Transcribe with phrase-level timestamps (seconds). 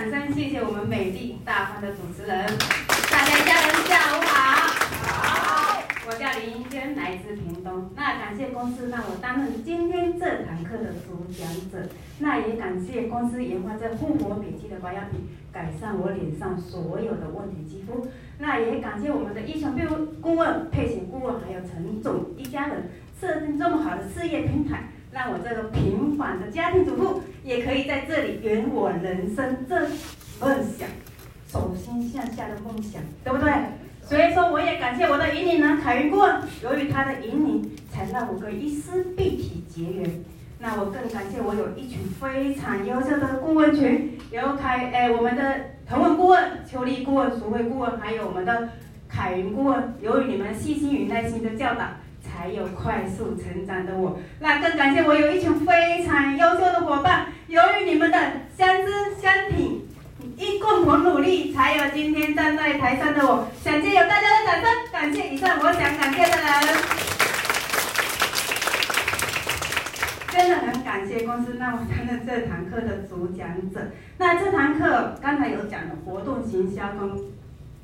[0.00, 2.46] 掌声，谢谢我们美丽大方的主持人。
[3.10, 4.66] 大家家人下午好。
[5.04, 5.82] 好。
[6.08, 7.90] 我叫林英娟，来自屏东。
[7.94, 11.86] 那感谢公司让我担任今天这堂课的主讲者。
[12.18, 15.20] 那也感谢公司研发这复活笔记的保养品，
[15.52, 18.08] 改善我脸上所有的问题肌肤。
[18.38, 22.88] 那也感谢我们的医生顾顾问、配型顾问，还有陈总一家人
[23.20, 24.84] 设定这么好的事业平台。
[25.12, 29.80] 让我这个平凡的家庭主妇也可以在这里圆我人生这
[30.40, 30.88] 梦想，
[31.48, 33.52] 手心向下的梦想，对不对？
[34.02, 40.24] 所以说，我也感谢我的引领人凯云顾问，由于他的引领，才让我跟伊丝碧体结缘。
[40.58, 45.56] 那我更感谢我有一群非常优秀的顾问群，有凯哎我们的
[45.88, 48.68] 腾文顾问、邱丽顾问、淑慧顾问，还有我们的
[49.08, 51.84] 凯云顾问，由于你们细心与耐心的教导。
[52.40, 57.26] 还有快速成长的我，那更感谢我有一群非常优秀的伙伴。
[57.48, 58.18] 由于你们的
[58.56, 58.90] 相知
[59.20, 59.86] 相挺，
[60.38, 63.46] 一共同努力，才有今天站在台上的我。
[63.62, 66.78] 想借有大家的掌声，感谢以上我想感谢的人。
[70.32, 73.80] 真的很感谢公司让我担任这堂课的主讲者。
[74.16, 77.20] 那这堂课刚才有讲的活动行销跟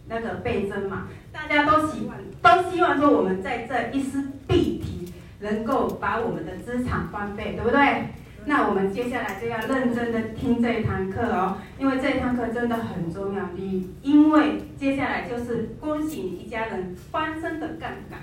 [0.09, 8.07] 那个倍增嘛，大家都希望都希望说我们在这一丝碧媞能够把我们的资产翻倍，对不对？
[8.47, 13.51] 那我们接下来就要认真的听这一堂课哦，因为这一堂课真的很重要。
[13.55, 18.21] 你因为接下来就是恭喜你一家人翻身的杠杆。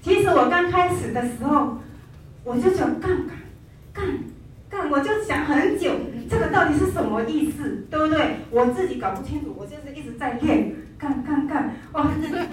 [0.00, 1.76] 其实我刚开始的时候，
[2.42, 3.36] 我就想杠杆，
[3.92, 4.04] 杠
[4.70, 5.92] 杠，我就想很久，
[6.30, 8.36] 这个到底是什么意思，对不对？
[8.50, 10.72] 我自己搞不清楚，我就是一直在练。
[11.00, 11.62] 杠杠杠！
[11.92, 12.06] 哦，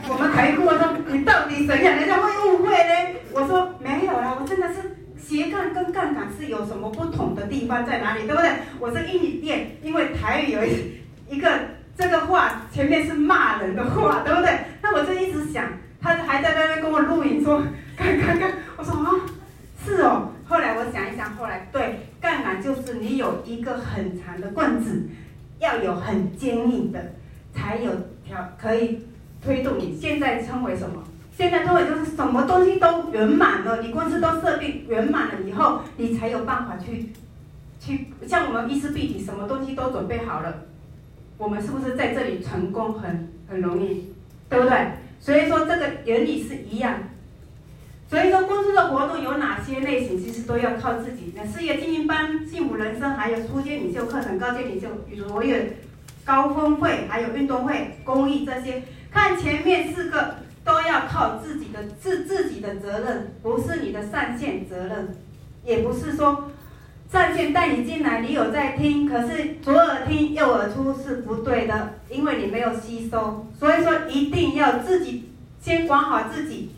[0.08, 1.95] 我们凯顾问说，你到底怎样？
[1.98, 3.20] 人家会误会呢？
[3.34, 8.50] 我说没有啦，我真的是斜杠跟杠杆是有什么不同的地方在哪里，对不对？
[8.80, 11.52] 我是英语练，因为台语有一一个
[11.98, 14.58] 这个话前面是骂人的话，对不对？
[14.82, 15.66] 那我就一直想，
[16.02, 17.61] 他还在那边跟我录影说
[17.98, 19.11] 杠杠杠，我说啊，
[19.86, 20.32] 是哦。
[20.48, 25.05] 后来我想一想，后来对，杠杆就是你有一个很长的棍子，
[25.60, 27.11] 要有很坚硬的，
[27.58, 27.92] 才有
[28.23, 28.38] 条。
[28.62, 29.00] 可以
[29.44, 31.04] 推动你，现在称为什么？
[31.36, 37.10] 现在称为就是什么东西都圆满了，你公司都设定圆满了以后，你才有办法去
[37.80, 40.64] 去像我们伊丝碧媞，什么东西都准备好了，
[41.38, 44.14] 我们是不是在这里成功很很容易，
[44.50, 44.94] 对不对？
[45.20, 46.96] 所以说这个原理是一样。
[48.10, 51.34] 所以说公司的活动有哪些类型，其实都要靠自己。
[51.36, 55.78] 那事业经营班、幸福人生，还有初阶领袖课程、高阶领袖与卓越。
[56.27, 65.16] 高峰会还有运动会、公益这些，看前面四个都要靠自己的自自己的责任，不是你的上线责任，
[65.64, 66.52] 也不是说
[67.10, 76.71] 上线带你进来，你有在听，可是左耳听右耳出是不对的，因为你没有吸收，所以说一定要自己先管好自己。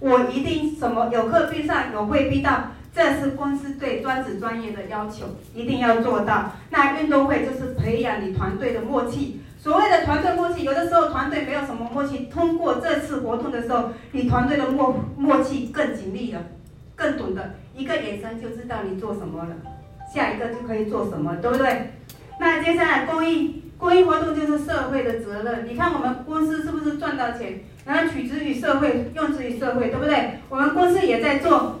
[0.00, 2.72] 我一定什么有课必上，有会必到。
[2.98, 6.50] 这是公司对专职专业的要求，一定要做到。
[6.70, 9.40] 那运动会就是培养你团队的默契。
[9.56, 16.42] 所谓的团队默契，有的时候团队没有什么默契，通过这次活动的时候，你团队的默默契更紧密了，
[16.96, 19.50] 更懂得一个眼神就知道你做什么了，
[20.12, 21.92] 下一个就可以做什么，对不对？
[22.40, 25.68] 那接下来公益公益活动就是社会的责任。
[25.68, 30.40] 你看我们公司是不是赚到钱，然后取之于社会，用之于社会，对不对？
[30.48, 31.80] 我们公司也在做。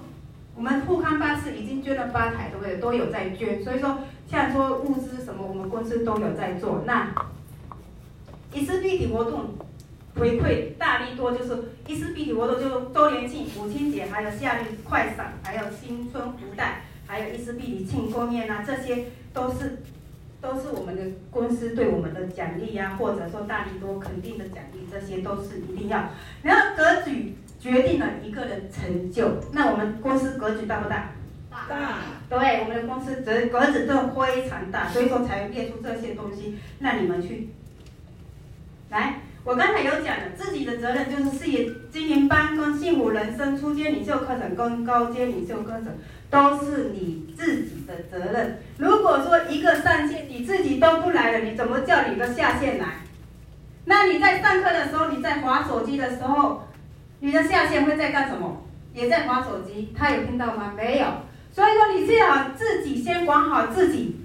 [0.58, 2.78] 我们富康巴士已经捐了八台，对不对？
[2.78, 3.98] 都有在捐，所以说
[4.28, 6.82] 像说物资什么，我们公司都有在做。
[6.84, 7.14] 那
[8.52, 9.54] 伊丝碧媞活动
[10.16, 19.84] 回馈大力多，就是伊丝碧媞活动，就周年庆、母亲节，还有夏日快闪，还有新春福袋，还有伊丝碧媞庆功宴啊，这些都是
[20.40, 26.10] 都是我们的公司对我们的奖励呀，或者说大力多肯定的奖励，这些都是一定要。
[26.42, 27.36] 然后格局。
[27.58, 31.10] 决定了一个人成就，那我们公司格局大不大？
[31.68, 31.98] 大。
[32.30, 37.48] 对，我们的公司格格子都非常大，所以说才列出这些东西让你们去。
[38.90, 45.86] 来，我刚才有讲了，自己的责任就是事业经营班跟幸福人生初阶领袖课程跟高阶领袖课程
[46.30, 48.58] 都是你自己的责任。
[48.76, 52.98] 如果说一个上线你自己都不来了，你怎么叫你的下线来？
[53.86, 56.67] 那你在上课的时候，你在划手机的时候。
[57.20, 58.64] 你的下线会在干什么？
[58.94, 60.72] 也在滑手机，他有听到吗？
[60.76, 61.06] 没有。
[61.50, 64.16] 所以说，你最好自己先管好自己。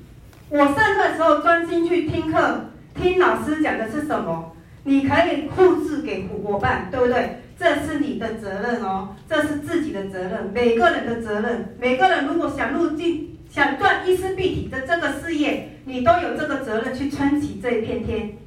[0.49, 7.39] 我上课的时候专心去听课，听老师讲的是什么，你可以复制给伙伴，对不对？
[7.57, 11.75] 这是你的责任哦，这是自己的责任，每个人的责任。
[11.79, 18.37] 每个人如果想入进，想赚伊丝必体的这个事业，你都有这个责任去撑起这一片天，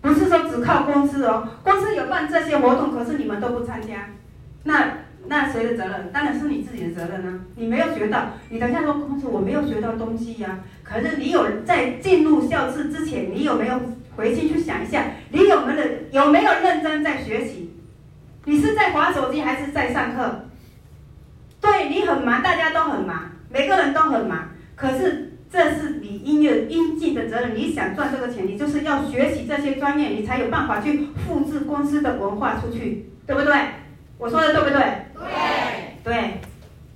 [0.00, 4.08] 不是说只靠公司哦，公司有办这些活动，可是你们都不参加，
[4.64, 6.10] 那那谁的责任？
[6.12, 7.40] 当然是你自己的责任啊！
[7.56, 13.78] 你没有学到，你等下说公司我没有学到东西呀、可是你有在进入校次之前，你有没有
[14.16, 17.76] 回去去想一下，你有没有有没有认真在学习？
[18.46, 20.46] 你是在滑手机还是在上课？
[21.60, 24.48] 对，你很忙，大家都很忙，每个人都很忙。
[24.74, 27.54] 可是这是你应有应尽的责任。
[27.56, 33.54] 你想赚这个钱，你就是要学习这些专业，你才有办法去复制公司的文化出去，对不对？
[34.18, 34.80] 我说的对不对？
[35.14, 36.04] 对。
[36.04, 36.40] 对。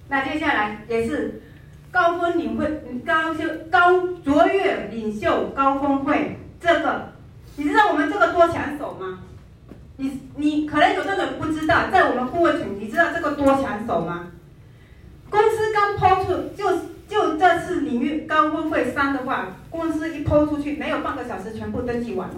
[0.09, 1.43] 那接下来也是
[1.91, 2.67] 高峰领会，
[3.05, 7.13] 高修高卓越领袖高峰会，这个
[7.57, 9.21] 你知道我们这个多抢手吗？
[9.97, 14.31] 你你可能有的人不知道，在我们顾问群，你知道这个多抢手吗？
[15.31, 16.69] 公司刚抛出，就
[17.09, 22.35] 就这次领域高峰会三的话，公司一抛出去，没有半个小时全部登记完了，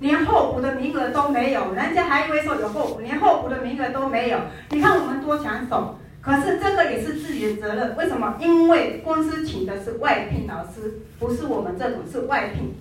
[0.00, 4.38] 连候补的名额都没有，人家还以为说有候补，连候补的名额都没有。
[4.70, 7.96] 你看我们多抢手，可是这个也是自己的责任。
[7.96, 8.36] 为什么？
[8.40, 12.74] 因为公司请的是外聘老师，不是我们这种是外聘。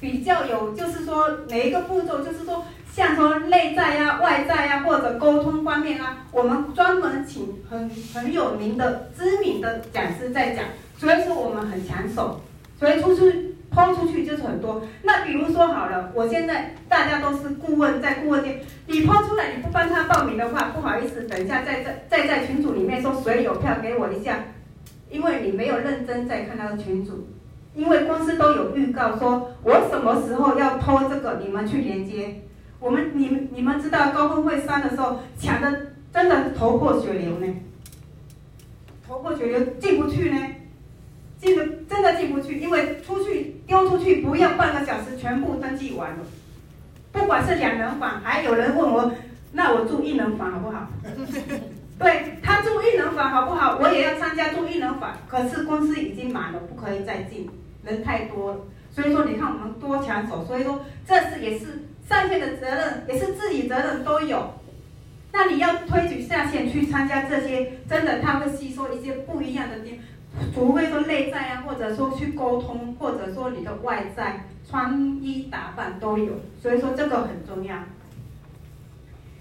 [0.00, 10.64] 比较有，就是说每一个步骤，就是说像说内在啊、外在啊，或者沟通方面啊，我们专门请很很有名的、知名的讲师在讲，
[10.98, 12.40] 所以说我们很抢手，
[12.78, 14.82] 所以出去抛出去就是很多。
[15.02, 24.40] 那比如说好了，我现在大家都是顾问，在顾问间，你抛出来你不帮他报名的话，不好意思，等一下再在再在群组里面说谁有票给我一下，
[25.08, 27.28] 因为你没有认真在看他的群组。
[27.72, 32.42] 因为公司都有预告说，我什么时候要偷这个，你们去连接。
[32.80, 37.46] 我们你们你们知道高峰会三的时候抢的真的头破血流呢，
[39.06, 40.46] 头破血流进不去呢，
[41.38, 46.18] 进的真的进不去，因为出去丢出去不要半个小时全部登记完了，
[47.12, 49.12] 不管是两人房，还有人问我，
[49.52, 50.88] 那我住一人房好不好？
[52.00, 53.76] 对，他住一人房好不好？
[53.78, 57.46] 我也要参加住一人房，可是公司已经满了，不可以再进。
[57.82, 58.58] 人太多了，
[58.90, 61.66] 所以说你看我们多抢手，所以说这是也是
[62.10, 64.54] 上线的责任，也是自己责任都有。
[65.32, 70.00] 那你要推举下线去参加这些，真的他会吸收一些不一样的点，
[70.52, 77.76] 除非说内在啊，或者说去沟通，或者说你的外在穿衣打扮都有，所以说这个很重要。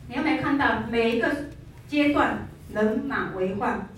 [0.07, 1.27] 你有没有看到每一个
[1.87, 3.89] 阶段人满为患，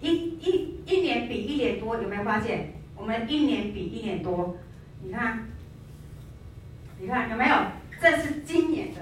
[0.00, 2.74] 一一一年比一年多，有没有发现？
[2.96, 4.56] 我们一年比一年多，
[5.02, 5.48] 你看，
[7.00, 7.56] 你看有没有？
[8.04, 9.00] 这是今年的，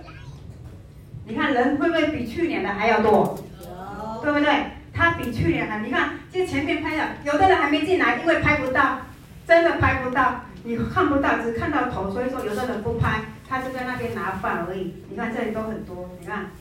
[1.27, 3.37] 你看人会不会比去年的还要多？
[3.61, 4.49] 有，对不对？
[4.95, 9.01] 他比去年还，你看，就前面拍的，有的人还没进来，因为拍不到，
[9.45, 14.95] 真的拍不到，你看不到，只看到头，所以说有的人不拍，他就在那边拿饭而已。
[15.11, 16.53] 你看这里都很多，你看，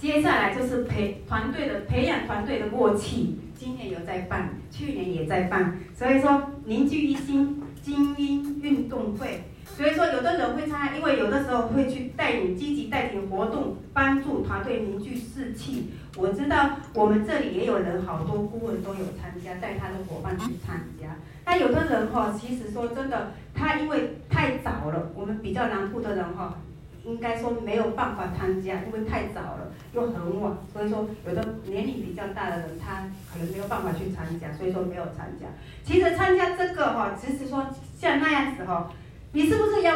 [0.00, 3.38] 接下来就是培团队的培养团队的默契。
[3.54, 9.44] 今年有在办，去年也在办，所以说凝聚一心精英运动会。
[9.76, 15.90] 所以说有的人会参加，因为有的时候会去带领积极带领活动，帮助团队凝聚士气。
[16.16, 21.16] 我知道我们这里也有人，好多顾问都有参加，带他的伙伴去参加。
[21.44, 26.58] 但有的人哈，其实说真的，他因为太早了，我们比较南部的人哈。
[27.02, 35.46] 应该说没有办法参加，因为太早了，又很晚，所以说有的年龄比较大的人，他可能没有办法去参加，所以说没有参加。
[35.82, 37.66] 其实参加这个哈，其实说
[37.98, 38.92] 像那样子哈，
[39.32, 39.94] 你是不是要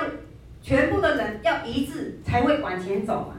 [0.63, 3.37] 全部的人要一致才会往前走嘛？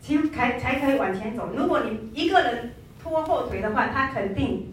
[0.00, 1.50] 其才才可以往前走。
[1.56, 4.72] 如果你一个人拖后腿的话，他肯定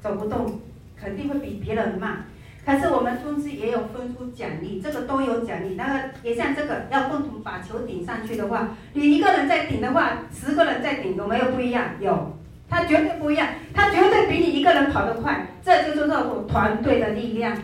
[0.00, 0.60] 走不动，
[1.00, 2.24] 肯定会比别人慢。
[2.66, 5.74] 可是我们公司也有分出奖励，这个都有奖励。
[5.74, 11.90] 那个也像这个，要共同把球顶上去的话，你一个人在顶的话，十个人在顶有没有不一样？
[12.00, 12.36] 有，
[12.68, 15.46] 他绝对不一样，他绝对比你一个人跑得快。
[15.62, 17.56] 这就是这种团队的力量，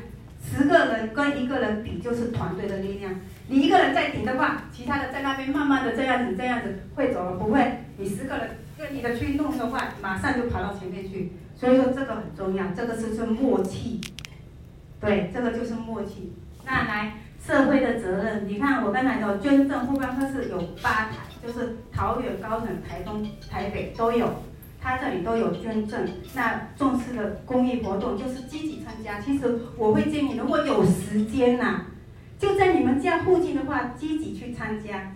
[0.51, 3.15] 十个人跟一个人比就是团队的力量。
[3.47, 7.85] 你一个人在顶的话，其他的在那边慢慢的这样子这样子会走了，不会。
[7.97, 11.33] 你十个人跟你的去弄的话，马上就跑到前面去。
[11.57, 14.01] 所以说这个很重要，这个是是默契。
[15.01, 16.33] 对，这个就是默契。
[16.65, 17.15] 那来
[17.45, 24.43] 社会的责任，你看我刚才说捐赠互帮特是有八台，就是桃园、高雄、台东、台北都有，
[24.83, 26.01] 他这里都有捐赠。
[26.35, 29.21] 那重视的公益活动就是积极参加。
[29.21, 31.83] 其实我会建议，如果有时间呐、
[32.39, 35.13] 就在你们家附近的话，积极去参加。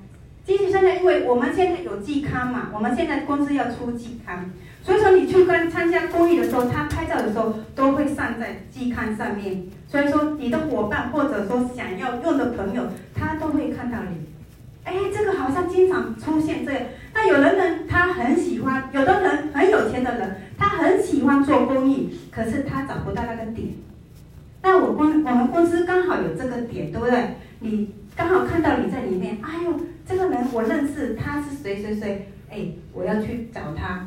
[0.47, 4.51] 积极参加，因为我们现在有季刊嘛，我们现在公司要出季刊，
[4.83, 8.05] 所以说你去跟参加公益的时候，他拍照的时候都会。
[8.15, 14.34] 上在季刊上面，所以说你的伙伴或者说想要用的朋友，他都会看到你。
[14.85, 16.83] 哎，这个好像经常出现这样。
[17.13, 23.69] 那有的人他很喜欢，有的人很有钱的人，他很喜欢做公益，可是他找不到那个点。
[24.63, 27.35] 那我公我们公司刚好有这个点，对不对？
[27.61, 29.75] 你刚好看到你在里面，哎呦，
[30.07, 32.29] 这个人我认识，他是谁谁谁？
[32.51, 34.07] 哎，我要去找他，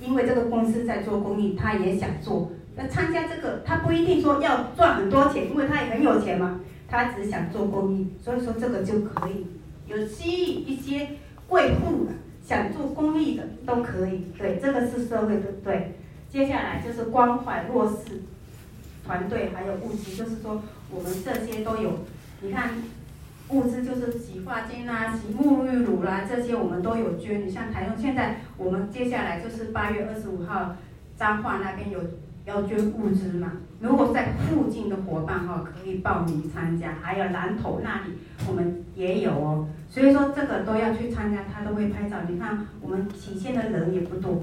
[0.00, 2.50] 因为这个公司在做公益，他也想做。
[2.76, 9.46] 那参加这个，他不一定说要赚很多钱，因为他也很有钱嘛，他只想做公益，所以说这个就可以。
[9.90, 11.08] 有吸引一些
[11.48, 12.12] 贵妇的，
[12.46, 15.96] 想做公益的都可以，对，这个是社会的对。
[16.28, 18.22] 接下来就是关怀弱势
[19.04, 21.98] 团队，还有物资，就是说我们这些都有。
[22.40, 22.74] 你看，
[23.48, 27.44] 物资就是洗发精啦、洗沐浴乳啦，这些我们都有捐。
[27.44, 30.76] 你像台中现在，我们接下来就是八月二十五号，
[31.16, 32.00] 彰化那边有。
[32.50, 33.52] 要捐物资嘛？
[33.80, 36.94] 如果在附近的伙伴哈，可以报名参加。
[37.00, 38.12] 还有南投那里，
[38.48, 39.68] 我们也有哦。
[39.88, 42.16] 所以说这个都要去参加，他都会拍照。
[42.28, 44.42] 你看我们起现的人也不多，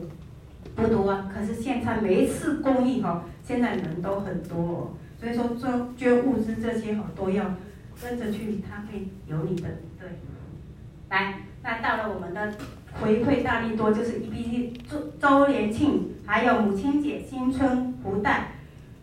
[0.76, 1.30] 不多啊。
[1.32, 4.90] 可是现在每一次公益哈，现在人都很多哦。
[5.20, 7.44] 所以说捐捐物资这些哈，都要
[8.02, 9.68] 跟着去，他会有你的
[10.00, 10.08] 对。
[11.10, 12.54] 来，那到了我们的。
[13.01, 18.54] 回馈大力多就是 EBT 周周年庆，还有母亲节、新春福袋、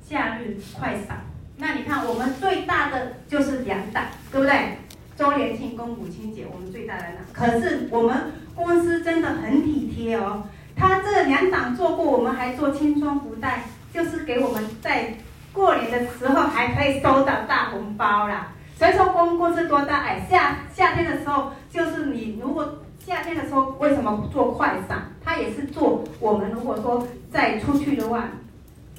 [0.04, 1.24] 夏日快闪。
[1.56, 4.78] 那你看，我们最大的就是两档，对不对？
[5.16, 7.24] 周年庆跟母亲节，我们最大的档。
[7.32, 8.16] 可是我们
[8.56, 10.42] 公司真的很体贴哦，
[10.74, 15.14] 他这两档做过，我们还做青春福袋，就是给我们在
[15.52, 18.52] 过年的时候还可以收到大红包啦。
[18.76, 19.98] 所以说，公公司多大？
[19.98, 22.80] 哎，夏夏天的时候，就是你如果。
[23.06, 25.02] 夏天的时候为什么不做快闪？
[25.23, 28.28] 它也是做我们如果说再出去的话，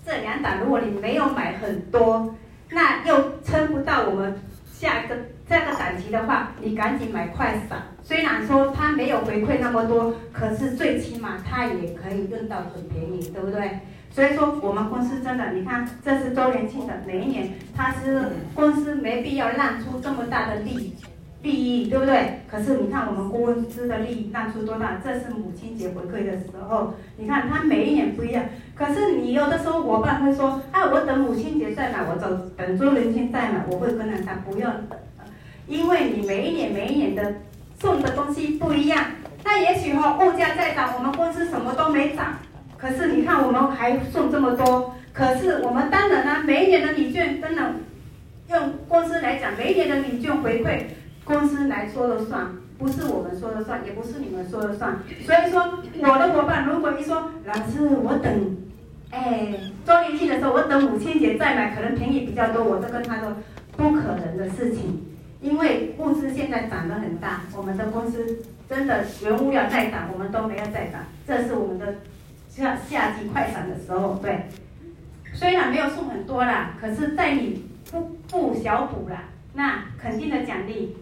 [0.06, 2.36] 这两档如果你没有买很多，
[2.70, 4.40] 那又撑不到我们
[4.72, 5.16] 下一个
[5.50, 7.82] 这个档期的话，你赶紧买快闪。
[8.04, 13.80] 虽然说它没有回馈那么多，可是最起码它也可以用到很便宜，对不对？
[14.12, 20.96] 所以说我们公司真的，你看这是周年庆的，每一年它是公司没必要让出这么大的力。
[21.46, 22.42] 利益对不对？
[22.50, 25.00] 可是你看我们公司的利益让出多大？
[25.04, 28.44] 这是母亲节回馈的时候，你看他每一年不一样。
[28.74, 34.98] 可是你有的时候伙伴会说，啊，我等母亲节再买，我走等周年庆再买，我会跟他讲不用等，
[35.68, 37.36] 因为你每一年每一年的
[37.80, 39.06] 送的东西不一样。
[39.44, 42.40] 那也许哈物价在涨，我们公司什么都没涨，
[42.76, 44.96] 可是你看我们还送这么多。
[45.14, 47.62] 可是我们当然呢，每一年的礼券真的
[48.50, 50.82] 用公司来讲，每一年的礼券回馈。
[51.26, 55.00] 公司来说了算，不是我们说了算，也不是你们说了算。
[55.26, 58.58] 所以说，我的伙伴如果一说，老师，我等，
[59.10, 62.64] 哎，周年庆的时候，我等母亲节再买，可能便宜比较多。
[62.64, 63.36] 我就跟他说，
[63.76, 65.04] 不可能的事情，
[65.42, 71.02] 因为物资现在涨得很大，我们的公司真的原物料再涨，我们都没有再涨。
[71.28, 71.96] 这是我们的
[72.48, 74.46] 夏夏季快闪的时候，对。
[75.34, 80.96] 虽然没有送很多啦，可是在你不不小补啦，那肯定的奖励。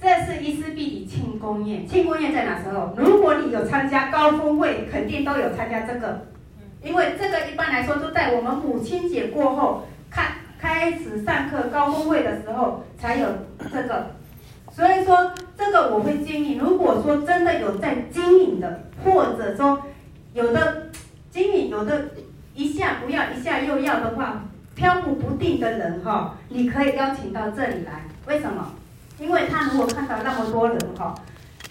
[0.00, 2.94] 这是伊丝碧媞庆功宴，庆功宴在哪时候？
[2.96, 6.26] 如果你有参加高峰会，肯定都有参加这个，
[6.82, 10.24] 因为这个一般来说都在我们母亲节过后开
[10.58, 13.26] 开始上课高峰会的时候才有
[13.70, 14.06] 这个，
[14.72, 19.82] 所以说这个我会建议，如果说真的有在经营的，或者说
[20.32, 20.88] 有的
[21.30, 22.08] 经营有的
[22.54, 28.66] 一下不要一下又要的话，飘忽不定的人哈，你可以邀请到这里来，为什么？
[29.20, 31.14] 因为他如果看到那么多人哈，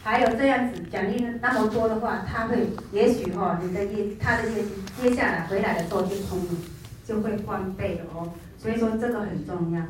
[0.03, 4.69] 还有这样子奖励那么多的话，他会也许哈，你的业他的业绩
[5.01, 6.39] 接下来回来的时候就从
[7.03, 8.31] 就会翻倍的哦。
[8.57, 9.81] 所以说这个很重要。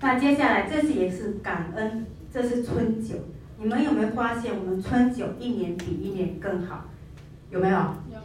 [0.00, 3.16] 那接下来这是也是感恩，这是春酒。
[3.58, 6.84] 你们有没有发现我们春酒一年比一年更好？
[7.50, 7.76] 有没有？
[7.76, 8.18] 有。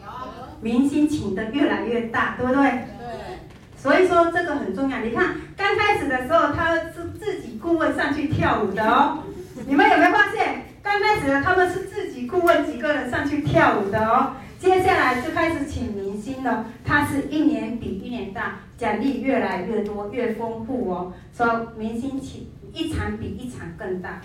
[0.62, 2.62] 明星请的越来越大，对不对？
[2.71, 3.39] 对。
[3.86, 5.00] 所以说这个很重要。
[5.01, 9.20] 你看刚开始的时候，他是自己顾问上去跳舞的哦。
[9.68, 10.63] 你们有没有发现？
[10.82, 14.38] 刚开始的他们是自己顾问几个人上去跳舞的哦。
[14.58, 21.13] 接下来就开始请明星了，他是一年比一年大，奖励越来越多，越丰富哦。
[21.38, 24.20] 说明星请一场比一场更大，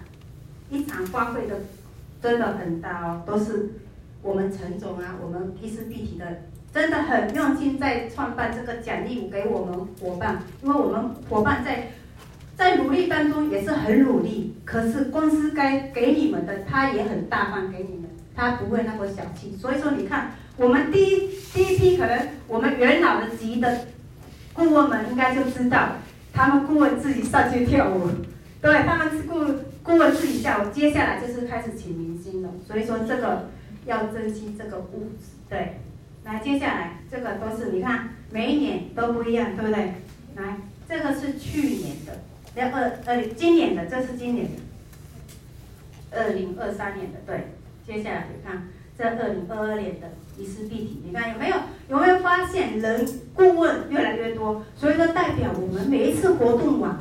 [0.71, 1.57] 一场花费的
[2.23, 3.73] 真的很大哦，都是
[4.23, 6.45] 我们陈总啊，我们伊丝碧媞的。
[6.73, 11.89] 真的很用心在创办这个奖励给我们伙伴，因为我们伙伴在
[12.57, 19.57] 在努力当中也是很努力，可是公司该给你们的，他也很大方给你们，他不会那么小气。
[19.57, 23.87] 所以说，你看我们第一第一批可能我们元老的级的
[24.53, 25.97] 顾问们应该就知道，
[26.33, 28.09] 他们顾问自己上去跳舞，
[28.63, 29.45] 对，他们是顾
[29.83, 32.51] 顾问自己跳舞，接下来就是开始请明星了。
[32.65, 33.49] 所以说这个
[33.87, 35.81] 要珍惜这个物质，对。
[36.31, 39.95] 来，接下来这个都是你看每一年都不一样，对不对？
[40.37, 40.59] 来，
[40.89, 42.21] 这个是去年的，
[42.55, 47.49] 要二二今年的，这是今年的，二零二三年的，对。
[47.85, 51.57] 接下来你看这二零二二年的疑似必体，你看有没有
[51.89, 54.65] 有没有发现人顾问越来越多？
[54.77, 56.97] 所以说代表我们每一次活动完，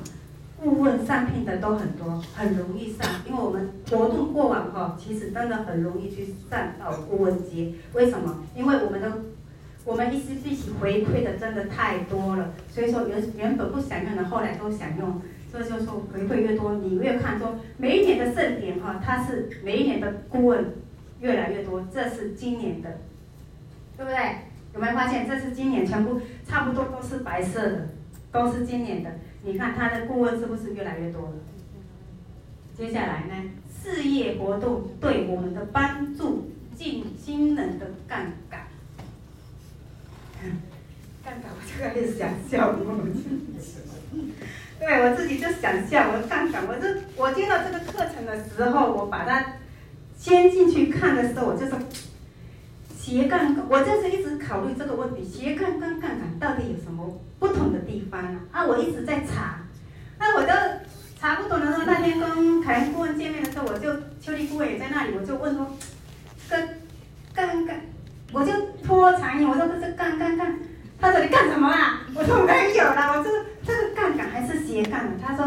[0.62, 7.76] 顾问上聘的都很多，很容易上，因为我们活动过往哈，其实真的很容易去上到顾问级。
[7.94, 8.44] 为什么？
[8.56, 9.12] 因为我们的
[9.86, 15.22] 我们一时一起回馈的真的太多了，所以说原原本不想用的，后来都想用。
[15.52, 20.74] 所以就说回馈越多，你越看重每一年的盛典哈，它是每一年的顾问
[21.22, 23.00] 越来越多，这是今年的，
[23.98, 24.18] 对不对？
[24.76, 25.28] 有没有发现？
[25.28, 27.88] 这是今年全部差不多都是白色的，
[28.32, 29.10] 都是今年的。
[29.44, 31.34] 你看他的顾问是不是越来越多了？
[32.78, 33.34] 接下来呢，
[33.84, 38.68] 事业活动对我们的帮助，进新人的杠杆。
[41.24, 42.80] 杠杆，我就开始想笑了。
[44.80, 49.56] 对，我自己就想笑，我杠杆，我这我接到这个课程的时候，我把它
[50.18, 51.78] 先进去看的时候，我就说
[53.00, 58.36] 斜杠，我就是一直考虑这个问题，斜杠跟杠杆到底有什么不同的地方啊？
[58.52, 59.62] 啊，我一直在查，
[60.20, 60.50] 那我就
[61.18, 63.90] 查不懂的时候，那天跟凯恩顾问见面的时候，我就
[64.22, 65.66] 邱丽顾问也在那里，我就问说，
[66.50, 66.70] 跟
[67.34, 67.80] 杠杆，
[68.34, 68.52] 我就
[68.86, 70.60] 拖长音，我说这是杠杠杠，
[71.00, 72.02] 他说你干什么啊？
[72.14, 73.32] 我说没有啦，我这
[73.66, 75.12] 这个杠杆还是斜杠的。
[75.26, 75.46] 他说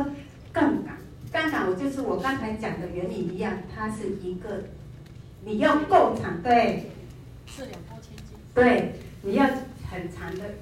[0.52, 0.96] 杠杆，
[1.30, 4.64] 杠杆我就是我刚才讲的原理一样，它是一个
[5.44, 6.88] 你要够长，对。
[7.54, 8.36] 四两拨千斤。
[8.54, 9.46] 对，你要
[9.90, 10.54] 很长的。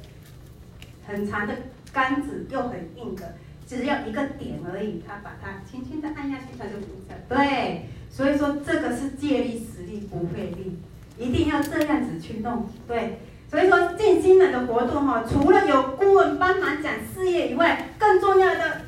[1.07, 1.53] 很长的
[1.93, 3.35] 杆子又很硬的，
[3.67, 7.15] 只要一个点而已，它把它轻轻的按下去，它就停下。
[7.29, 10.79] 对，所以说这个是借力使力不费力，
[11.19, 12.69] 一定要这样子去弄。
[12.87, 13.19] 对，
[13.51, 18.83] 所以说进新人的活动哈，除了有顾问帮忙讲事业以外，更重要的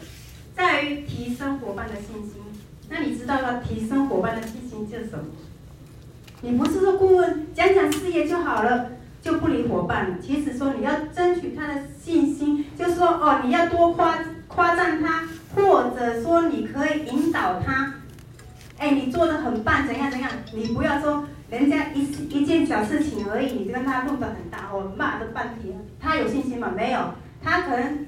[0.54, 2.34] 在于提升伙伴的信心。
[2.88, 5.24] 那你知道要提升伙伴的信心就是什么？
[6.42, 8.90] 你不是说顾问讲讲事业就好了。
[9.22, 10.18] 就不理伙伴。
[10.20, 15.22] 其实说你要争取他的信心，就是说哦，你要多夸夸赞他，
[15.54, 17.94] 或者说你可以引导他。
[18.78, 20.28] 哎，你做的很棒，怎样怎样？
[20.52, 25.72] 你不要说人家一一件小事情而已，你就跟他弄得很大，哦，骂了半天。
[26.00, 26.72] 他有信心吗？
[26.74, 26.98] 没有，
[27.40, 28.04] 他可能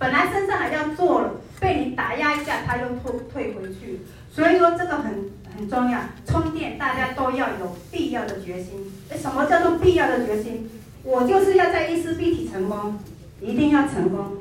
[0.00, 4.00] 本来身上还要做了，被你打压一下，他又退退回去。
[4.32, 8.92] 所以说这个很很重要，充电大家都要有必要的决心。
[9.16, 10.68] 什么叫做必要的决心？
[11.02, 12.98] 我就是要在意识必体成功，
[13.40, 14.36] 一定要成功。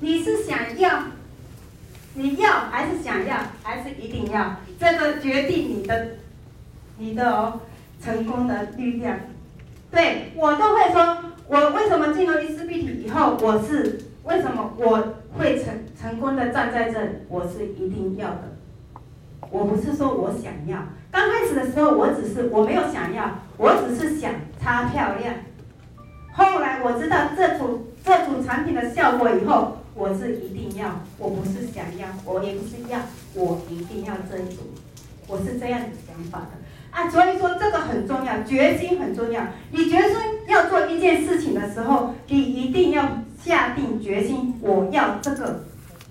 [0.00, 1.04] 你是想要，
[2.14, 4.56] 你要还是想要，还是一定要？
[4.78, 6.08] 这个决定你的，
[6.98, 7.60] 你的哦，
[8.02, 9.18] 成功的力量。
[9.90, 18.56] 对，我都会说，我为什么进入意识必体以后，我是为什么我会成成功的站在这里，我是一定要的。
[19.50, 20.78] 我不是说我想要，
[21.10, 25.34] 刚开始的时候，我只是我没有想要，我只是想擦漂亮。
[26.32, 33.00] 后来我知道这组这组产品的效果以后，我是一定要，我不是想要，我也不是要，
[33.34, 34.62] 我一定要这一组，
[35.26, 37.10] 我是这样子想法的啊。
[37.10, 39.42] 所以说这个很重要，决心很重要。
[39.72, 43.04] 你决心要做一件事情的时候，你一定要
[43.42, 45.64] 下定决心，我要这个。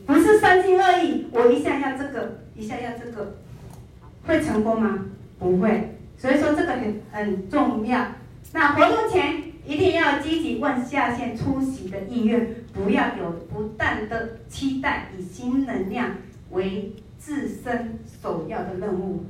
[0.06, 3.38] 不是三心二意，我一下要这个，一下要这个，
[4.28, 5.06] 会成功吗？
[5.39, 5.95] 不会。
[6.17, 8.06] 所以说这个很很重要。
[8.52, 16.17] 那活动前一定要积极问下线出席的意愿，不要有不断的期待，以新能量
[16.52, 19.24] 为自身首要的任务。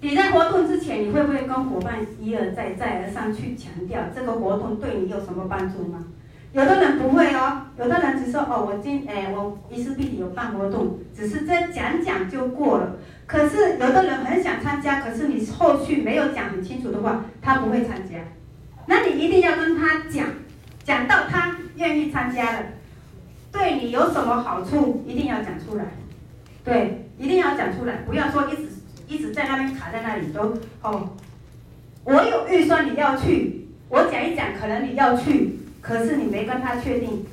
[0.00, 6.04] 你在活动之前，你会不会跟伙伴一而再、再而三去强调这个活动对你有什么帮助吗？
[6.58, 12.96] 有的人不会哦，有的人只说哦，我今哎我意识必体有办活动，只是这讲讲就过了。
[13.26, 18.16] 可是有的人很想参加，可是你后续没有讲很清楚的话，他不会参加。
[18.86, 20.26] 那你一定要跟他讲，
[20.82, 22.58] 讲到他愿意参加了，
[23.52, 25.84] 对你有什么好处，一定要讲出来。
[26.64, 28.62] 对，一定要讲出来，不要说一直
[29.06, 31.10] 一直在那边卡在那里都哦。
[32.02, 35.56] 我有预算你要去，我讲一讲，可能你要去。
[35.88, 37.24] 可是你没跟他确定，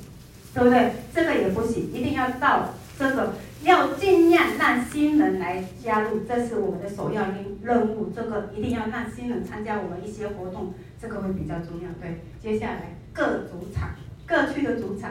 [0.54, 0.92] 对不对？
[1.14, 8.10] 这个也不行，一定要到这个要尽量让新人来加入，这是我们的首要任任务。
[8.16, 11.88] 这个一定要让新人参加我们一些活动，这个会比较重要。
[12.00, 13.90] 对，接下来各主场，
[14.24, 15.10] 各区的主场，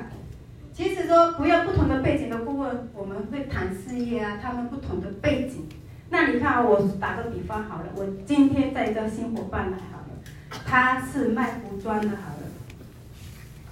[0.74, 5.68] 其实说不要不同的背景的顾问，我们会谈事业啊，他们不同的背景。
[6.10, 12.45] 那你看啊，我打个比方好了，我今天带一个新伙伴来好了，他是卖服装的，好了，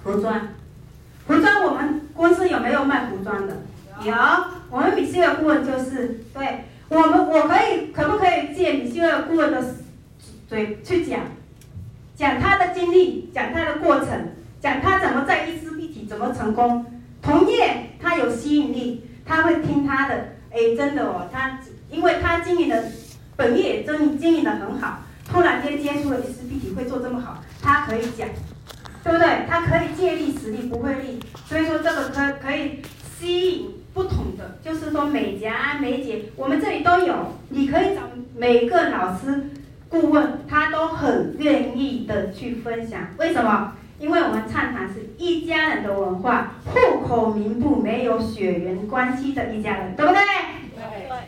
[0.04, 0.48] 服装，
[1.26, 3.56] 服装我们公司有没有卖服装的？
[4.04, 4.14] 有，
[4.70, 9.64] 我们米歇尔顾问就是，对，我们我可以可不可以借米歇尔顾问的
[10.46, 11.20] 嘴去讲，
[12.14, 14.28] 讲他的经历，讲他的过程，
[14.60, 16.84] 讲他怎么在伊丝一体怎么成功，
[17.22, 20.14] 同业他有吸引力，他会听他的，
[20.50, 21.58] 哎，真的哦，他。
[21.90, 22.82] 因为他经营的
[23.36, 24.98] 本业真经营的很好，
[25.30, 28.28] 突然间接触了伊丝碧媞会做这么好，他可以讲，
[29.04, 29.46] 对不对？
[29.46, 32.80] 他可以借力使力，不费力，所以说这个可可以
[33.18, 38.00] 吸引不同的，就是说美甲、美睫，我们这里都有，你可以找
[38.34, 39.50] 每个老师
[39.90, 43.00] 顾问，他都很愿意的去分享。
[43.18, 43.74] 为什么？
[44.00, 50.20] 因为我们灿谈是一家人的文化，户口名簿没有血缘关系的一家人，对不对？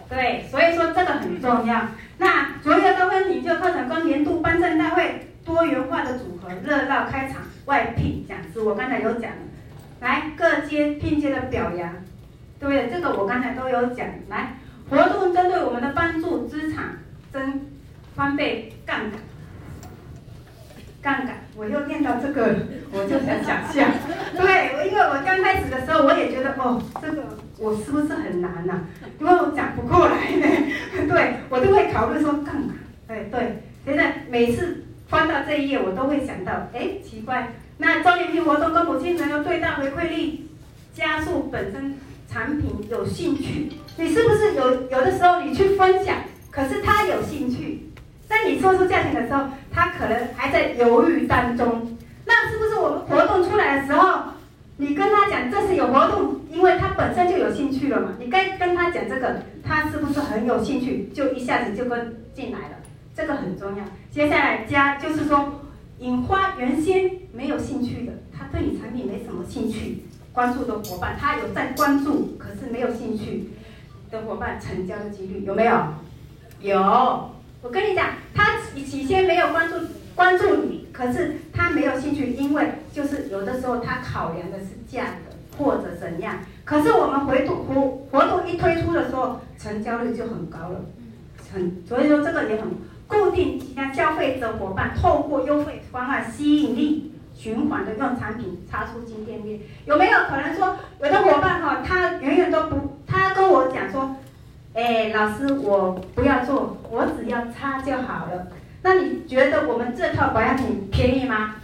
[0.09, 1.83] 对，所以说这个很重要。
[2.19, 9.37] 那所有的婚礼就课程跟年度颁证大会多元化的组合，热闹开场，外聘讲师，我刚才有讲了。
[10.01, 11.93] 来各阶聘阶的表扬，
[12.61, 12.89] 对不对？
[12.91, 14.07] 这个我刚才都有讲。
[14.29, 14.55] 来
[14.89, 16.99] 活动针对我们的帮助资产
[17.33, 17.67] 增
[18.15, 19.21] 翻倍杠杆。
[21.03, 22.57] 杠杆，我又念到这个，
[22.93, 23.91] 我就想想象。
[24.37, 27.23] 对，因为我刚开始的时候，我也觉得哦，这个
[27.59, 28.81] 我是不是很难呐、
[29.19, 30.47] 因为我讲不过来呢。
[31.09, 32.75] 对，我都会考虑说干嘛。
[33.09, 40.51] 对对，现在每次翻到这一页，我都会想到，哎，奇怪，那周年庆活动跟母亲节有最大回馈力，
[40.93, 41.95] 加速本身
[42.29, 43.73] 产品有兴趣。
[43.97, 46.17] 你是不是有有的时候你去分享，
[46.51, 47.91] 可是他有兴趣？
[48.29, 51.97] 在你说出价钱的时候，他可能还在犹豫当中。
[52.27, 54.33] 那是不是我们活动出来的时候，
[54.79, 58.13] 你跟他讲这是有活动，因为他本身就有兴趣了嘛？
[58.19, 62.77] 你该跟他讲这个，他是不是很有兴趣，就一下子就跟进来了？
[63.15, 63.85] 这个很重要。
[64.11, 65.63] 接下来加就是说，
[65.99, 73.49] 引发原先没有兴趣的，他对你产品没什么兴趣，关注的伙伴，他有在关注，可是没有兴趣
[74.11, 75.75] 的伙伴，成交的几率有没有？
[76.61, 77.31] 有。
[77.63, 79.75] 我跟你讲，他起先没有关注
[80.17, 86.37] 关注你，可是他没有兴趣，因为就是有的时候他考量的是价格或者怎样。
[86.65, 90.81] 可是我们回动活活动一推出的时候，成交率就很高了，
[91.53, 92.71] 很所以说这个也很
[93.07, 93.61] 固定。
[93.77, 104.17] 像消费者伙伴透过优惠方案吸引力循环的用产品擦出金店面，有没有可能说有的伙伴哈，他远远都不，他跟我讲说。
[104.79, 108.47] 哎，老师，我不要做，我只要擦就好了。
[108.87, 111.57] 那你觉得我们这套保养品便宜吗？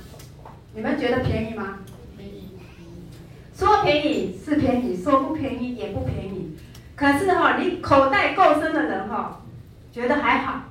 [0.75, 1.79] 你们觉得便宜吗？
[2.17, 2.49] 便宜。
[3.57, 6.59] 说便宜是便宜，说不便宜也不便宜。
[6.97, 9.41] 可是哈，你口袋够深的人哈，
[9.93, 10.63] 觉得还好。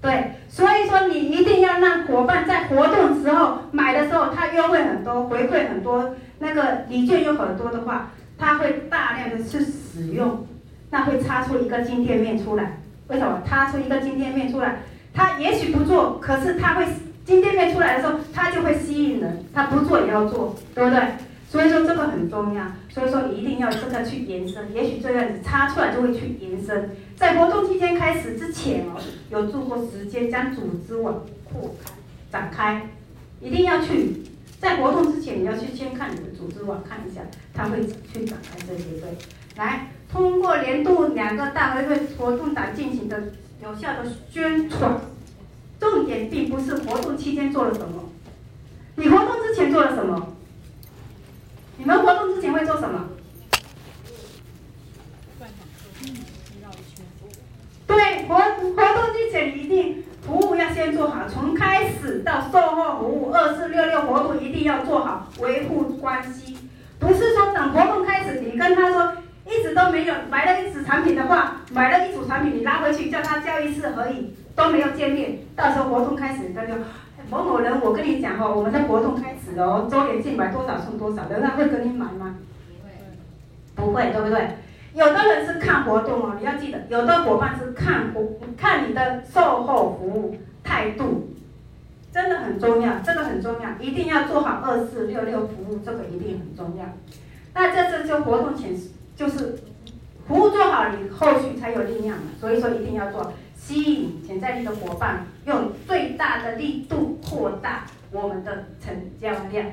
[0.00, 10.46] 对，所以说你一定要让伙伴在活动时候买的时候，他优惠很多，回馈很多，那个礼券又很多的话，他会大量的去使用。
[10.90, 13.42] 那会擦出一个金店面出来，为什么？
[13.44, 14.82] 擦出一个金店面出来，
[15.14, 16.86] 他也许不做，可是他会
[17.24, 19.44] 金店面出来的时候，他就会吸引人。
[19.52, 21.00] 他不做也要做，对不对？
[21.48, 24.74] 所以说这个很重要，所以说一定要这个去延伸。
[24.74, 26.96] 也许这样子擦出来就会去延伸。
[27.14, 28.98] 在活动期间开始之前哦，
[29.30, 31.92] 有做过时间将组织网扩开
[32.30, 32.88] 展开，
[33.40, 34.22] 一定要去。
[34.58, 37.20] 在活动之前你要去先看你的组织网看一下，
[37.52, 39.10] 他会去展开这些对。
[39.56, 43.20] 来，通过年度两个大会会活动档进行的
[43.62, 45.00] 有效的宣传，
[45.78, 48.10] 重点并不是活动期间做了什么，
[48.96, 50.34] 你活动之前做了什么？
[51.76, 53.10] 你们活动之前会做什么？
[57.86, 66.58] 对，活活动之前一定服务要先做好，从开始到售后服务，二四六六活动一定要做好，维护关系，
[66.98, 69.12] 不是说等活动开始你跟他说。
[69.44, 76.74] 一直都没有买了一组产品的话，买了一组产品，你拿回去叫他交一次合影都没有见面，到时候活动开始他就
[77.28, 82.36] 某某人，我跟你讲哈，我们的活动开始了哦，周年庆买多少送多少，人家会跟你买吗？
[83.74, 84.48] 不会，不会，对不对？
[84.94, 88.22] 有的人是看活动哦，你要记得，有的伙伴是看活
[88.56, 91.34] 看你的售后服务态度，
[92.12, 96.84] 真的很重要，这个很重要，一定要做好二四六六服务，这个一定很重要。
[97.54, 98.70] 那这次就活动前。
[99.16, 99.58] 就是
[100.26, 102.24] 服务做好，你后续才有力量嘛。
[102.40, 109.72] 所以说一定要做，吸引潜在力的伙伴，用最大的力度扩大我们的成交量。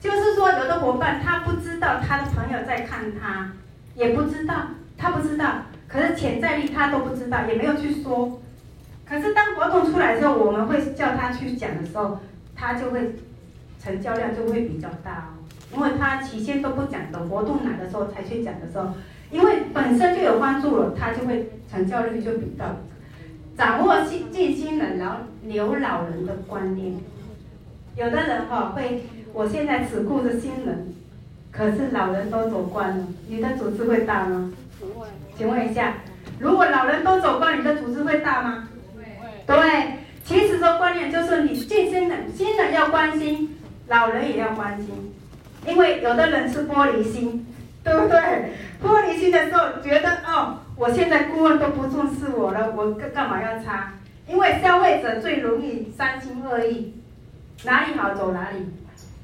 [0.00, 3.52] 就是说，有的伙伴他不知道他的朋友在看他，
[3.94, 4.54] 也不知道，
[4.96, 8.40] 他不知道，可是潜在力他都不知道，也没有去说。
[9.08, 12.20] 可是当活动出来之后，我们会叫他去讲的时候，
[12.54, 13.16] 他就会
[13.82, 15.35] 成交量就会比较大哦。
[15.74, 18.88] 因为他起先都不讲的，活动来的时候才去讲的时候，
[19.30, 22.64] 因为本身就有关注了，他就会成交率就比较。
[23.56, 26.94] 掌握新进新人，然后留老人的观念。
[27.96, 29.02] 有的人哈会，
[29.32, 30.94] 我现在只顾着新人，
[31.50, 34.52] 可是老人都走光了，你的组织会大吗？
[34.78, 35.06] 不会。
[35.38, 35.94] 请问一下，
[36.38, 38.68] 如果老人都走光，你的组织会大吗？
[39.46, 43.56] 对，其实说观念就是你进新人，新人要关心，
[43.88, 45.14] 老人也要关心，
[45.66, 47.46] 因为有的人是玻璃心，
[47.82, 48.52] 对不对？
[48.82, 53.94] 玻璃心的时候觉得哦，我现在顾问都不重视我了，我干干嘛要插？
[54.28, 56.94] 因为消费者最容易三心二意，
[57.64, 58.66] 哪里好走哪里，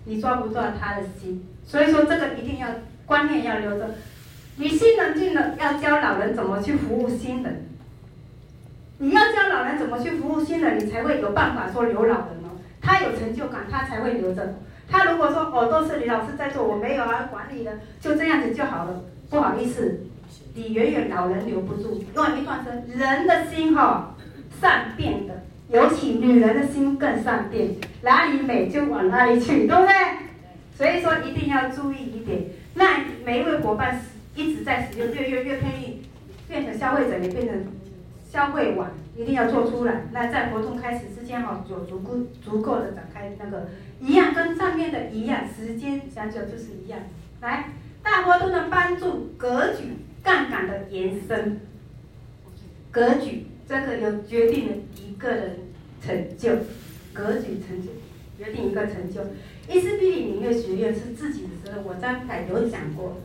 [0.04, 1.46] 你抓不抓他的心？
[1.66, 2.68] 所以说这个一定要
[3.06, 3.90] 观念要留着，
[4.56, 7.66] 你新人进了要教老人怎么去服务新人。
[8.98, 12.58] 你要教老人怎么去服务新人，你才会有办法说留老人哦。
[12.80, 14.54] 他有成就感，他才会留着。
[14.92, 19.02] 他如果说哦，都是李老师在做，我没有啊，管理的就这样子就好了。
[19.30, 20.00] 不好意思，
[20.54, 22.04] 你远远老人留不住。
[22.14, 24.22] 因为一段生人的心哈、哦，
[24.60, 27.70] 善变的，尤其女人的心更善变，
[28.02, 29.94] 哪里美就往哪里去，对不对？
[30.76, 32.42] 所以说一定要注意一点。
[32.74, 33.98] 那每一位伙伴
[34.34, 36.02] 一直在使用，越越越便宜，
[36.46, 37.64] 变成消费者也变成。
[38.32, 40.04] 消费网一定要做出来。
[40.10, 43.68] 那在活动开始之前哈，有足够足够的展开那个
[44.02, 46.98] 一样，跟上面的一样，时间讲究就是一样。
[47.40, 47.68] 来，
[48.02, 49.84] 大活动的帮助格局
[50.24, 51.60] 杠杆的延伸，
[52.90, 55.56] 格局这个有决定了一个人
[56.04, 56.50] 成就，
[57.12, 57.92] 格局成就
[58.36, 59.20] 决定一个成就。
[59.72, 63.16] 伊丝碧媞领域学院是自己的责任，我刚才有讲过。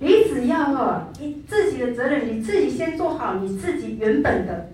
[0.00, 4.68] 你只要哦，你自己的责任，你自己先做好你自己原本的，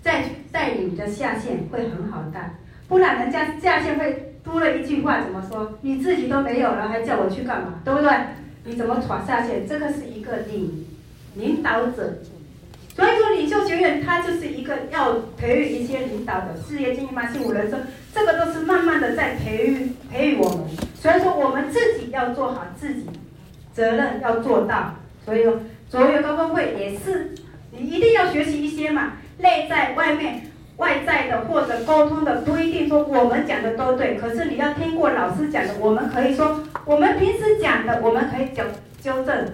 [0.00, 2.54] 再去带领你的下线会很好带，
[2.92, 5.78] 不然人家下线会多了一句话怎么说？
[5.80, 7.80] 你自己都没有了，还叫我去干嘛？
[7.82, 8.12] 对不对？
[8.64, 9.66] 你怎么闯下线？
[9.66, 10.86] 这个是一个领
[11.36, 12.18] 领导者，
[12.94, 17.80] 所以说领袖学院它就是一个要培育一些领导的事业经营嘛，幸福人生，
[18.14, 20.58] 这个都是慢慢的在培育培育我们，
[20.94, 23.06] 所以说我们自己要做好自己。
[23.72, 27.32] 责任要做到，所以说卓越高峰会也是，
[27.70, 30.42] 你一定要学习一些嘛，内在、外面、
[30.76, 38.64] 外在的或者沟通的，不一定说我们讲的都对，可是你要听过老师讲的，我们可以说，我们平时讲的，我们可以纠
[39.00, 39.46] 纠正，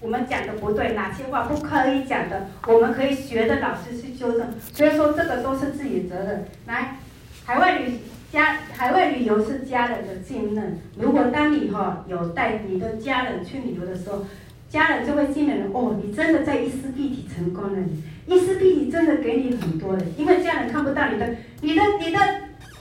[0.00, 6.44] 我们讲的不对，哪些话不可以讲的，我们可以学的老师去纠正，所以说这个都是自己的责任。
[6.66, 6.96] 来，
[7.44, 7.98] 海外旅。
[8.32, 10.76] 家海外旅游是家人的信任。
[10.98, 14.26] 如果当你哈有带你的家人去旅游的时候，
[14.68, 17.78] 家人就会信任哦，你真的在一丝碧媞成功了，
[18.26, 21.28] 伊丝碧媞真的给你很多的，因为家人看不到你的，
[21.60, 22.18] 你的你的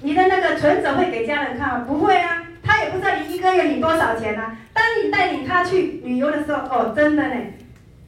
[0.02, 1.86] 你的那个存折会给家人看吗？
[1.88, 4.58] 不会啊，他也不知道你一个月领多少钱啊。
[4.74, 7.36] 当你带领他去旅游的时候，哦，真的呢，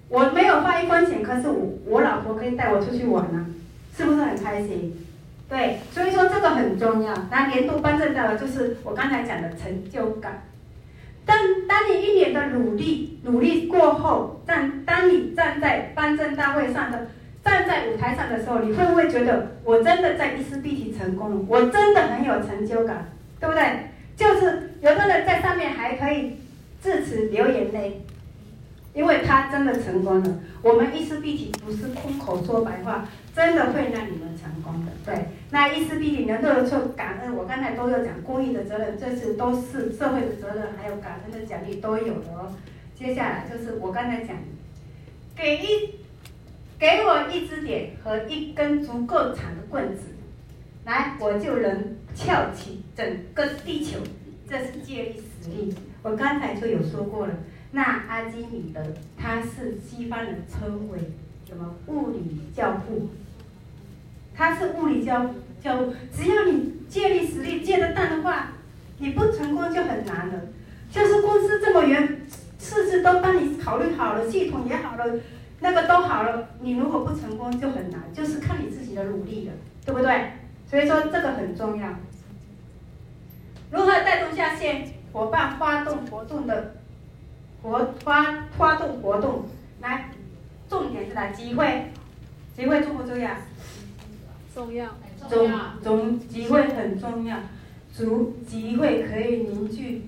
[0.07, 3.45] 我没有花一分钱，可是我我老婆可以带我出去玩啊，
[3.97, 4.93] 是不是很开心？
[5.47, 7.13] 对，所以说这个很重要。
[7.29, 10.41] 那年度颁证到了，就是我刚才讲的成就感。
[11.25, 17.07] 当当你一年的努力努力过后，站当你站在颁证大会上的
[17.45, 21.45] 站在舞台上的时候，你会不会觉得我真的在伊丝碧媞成功了？
[21.47, 23.07] 我真的很有成就感，
[23.39, 23.63] 对不对？
[24.17, 26.37] 就是有的人在上面还可以
[26.83, 28.01] 致辞流眼泪，
[28.93, 30.39] 因为他真的成功了。
[30.61, 33.07] 我们伊丝碧媞不是空口说白话。
[33.35, 35.25] 真的会让你们成功的，对。
[35.51, 42.49] 那伊丝碧媞能够做感恩，我刚才都有讲公益的责任，这是都是社会的责任，还有感恩的奖励都有的哦。
[42.97, 44.37] 接下来就是我刚才讲，
[45.35, 45.99] 给一
[46.77, 50.03] 给我一支点和一根足够长的棍子，
[50.85, 53.99] 来，我就能撬起整个地球。
[54.47, 55.73] 这是借力使力。
[56.03, 57.33] 我刚才就有说过了，
[57.71, 58.81] 那阿基米德
[59.17, 60.99] 他是西方人称为
[61.47, 63.09] 什么物理教父。
[64.35, 65.33] 他是物理教
[65.63, 68.51] 教父，只要你借力使力借得当的话，
[68.99, 70.35] 你不成功就很难了。
[70.91, 72.21] 就是公司这么远，
[72.59, 75.05] 事事都帮你考虑好了，系统也好了，
[75.59, 79.53] 那个都好了，你如果不成功就很难，就是看你自己的努力了，
[79.85, 80.31] 对不对？
[80.69, 81.87] 所以说这个很重要。
[83.71, 86.75] 如何带动下线伙伴发动活动的
[87.61, 89.45] 活发发动活动，
[89.81, 90.11] 来，
[90.69, 91.91] 重点是来集会，
[92.55, 93.31] 集会重不重要？
[94.53, 94.87] 重要，
[95.29, 97.37] 重重集会很重要，
[97.91, 100.03] 足集会可以凝聚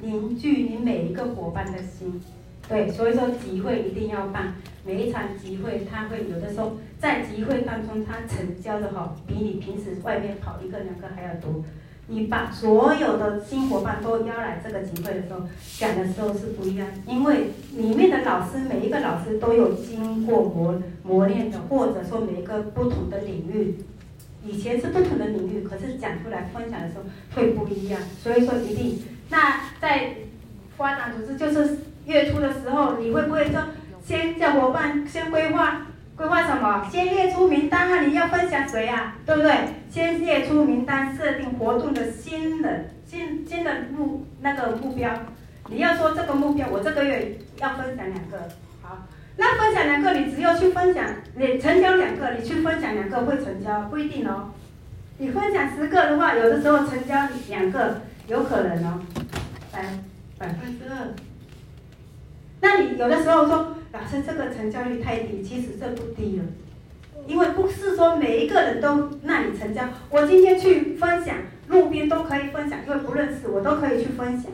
[0.00, 2.20] 凝聚你每一个伙伴的心，
[2.68, 4.54] 对，所以说集会一定要办，
[4.88, 11.62] 每一场集会，他会有的时候在集会当中，他成交的哈，比你平时外面跑一个两个还要多。
[12.06, 15.40] 你把所有的新伙伴都邀来这个集会的时候，
[15.76, 23.76] 讲的时候是不一样，因为里面的老师每一个老师都有经过磨磨练的，或者说每一个不同的领域，
[24.42, 29.02] 以前是不同的领域，可是讲出来分享的时候会不一样，所以说一定。
[29.28, 30.14] 那在
[30.78, 33.62] 发展组织就是月初的时候，你会不会说
[34.08, 35.82] 先叫伙伴先规划？
[36.16, 36.88] 规划什么？
[36.90, 38.00] 先列出名单啊！
[38.00, 39.14] 你要分享谁啊？
[39.26, 39.52] 对不对？
[39.90, 45.10] 先列出名单，设定活动的新的新新的目那个目标。
[45.68, 48.48] 你要说这个目标，我这个月要分享两个。
[48.80, 51.04] 好，那分享两个，你只要去分享，
[51.36, 54.52] 你成交两个，你去分享两个会成交，不一定哦。
[55.18, 57.14] 你分享十个的话，有的时候成交
[57.50, 59.00] 两个有可能哦，
[59.70, 59.82] 百
[60.38, 61.12] 百分之二。
[62.62, 63.74] 那你有的时候说。
[63.90, 66.44] 老师，这个成交率太低，其实这不低了，
[67.26, 69.82] 因为不是说每一个人都那里成交。
[70.10, 71.36] 我今天去分享，
[71.68, 74.52] 路边都可以分享，因为不认识我都可以去分享。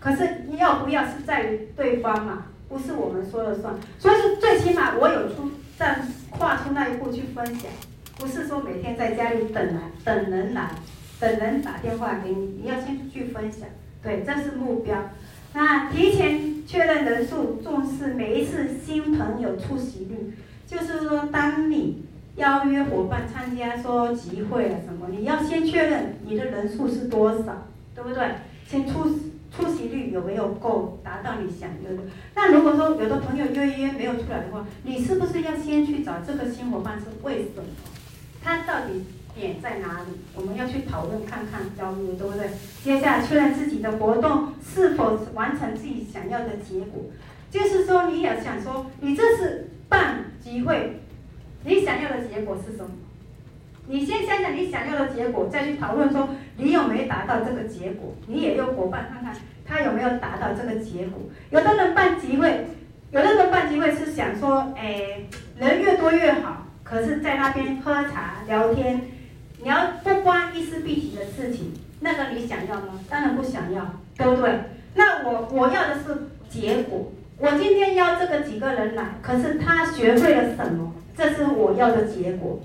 [0.00, 3.74] 可是要不要是在于对方嘛，不是我们说了算。
[3.98, 7.70] 所以说，最起码我有出站，跨出那一步去分享，
[8.16, 10.70] 不是说每天在家里等来等人来，
[11.20, 13.68] 等人打电话给你，你要先去分享。
[14.02, 14.96] 对，这是目标。
[15.54, 20.34] 那提前确认人数，重视每一次新朋友出席率。
[20.66, 22.04] 就是说，当你
[22.36, 28.22] 邀约伙伴参加说集会啊什么，你要先确认你的人数是多少，对不对？
[28.66, 29.18] 先出
[29.50, 32.02] 出席率有没有够达到你想要的？
[32.34, 37.64] 那如果说有的朋友约约没有出来的话，你是不是要先去找这个新伙伴是为什么？
[38.44, 39.02] 他到底？
[39.38, 40.18] 点在哪里？
[40.34, 42.48] 我们要去讨论看看交流，对不对？
[42.82, 47.04] 接下来确认自己的活动是否完成自己想要的结果。
[47.50, 51.00] 就是说，你也想说，你这是办集会，
[51.64, 52.90] 你想要的结果是什么？
[53.86, 58.14] 你先想想你想要的结果，再去讨论说你有没有达到这个结果。
[58.26, 61.22] 你也有伙伴看看他有没有达到这个结果。
[61.50, 62.66] 有的人办集会，
[63.12, 65.22] 有的人办集会是想说，哎，
[65.56, 66.66] 人越多越好。
[66.82, 69.00] 可是，在那边喝茶聊天。
[69.68, 72.98] 你要不关一丝必提的事情，那个你想要吗？
[73.10, 74.60] 当然不想要，对不对？
[74.94, 77.12] 那我我要的是结果。
[77.36, 80.94] 我今天邀这个几个人来，可是他学会了什么？
[81.14, 82.62] 这是我要的结果。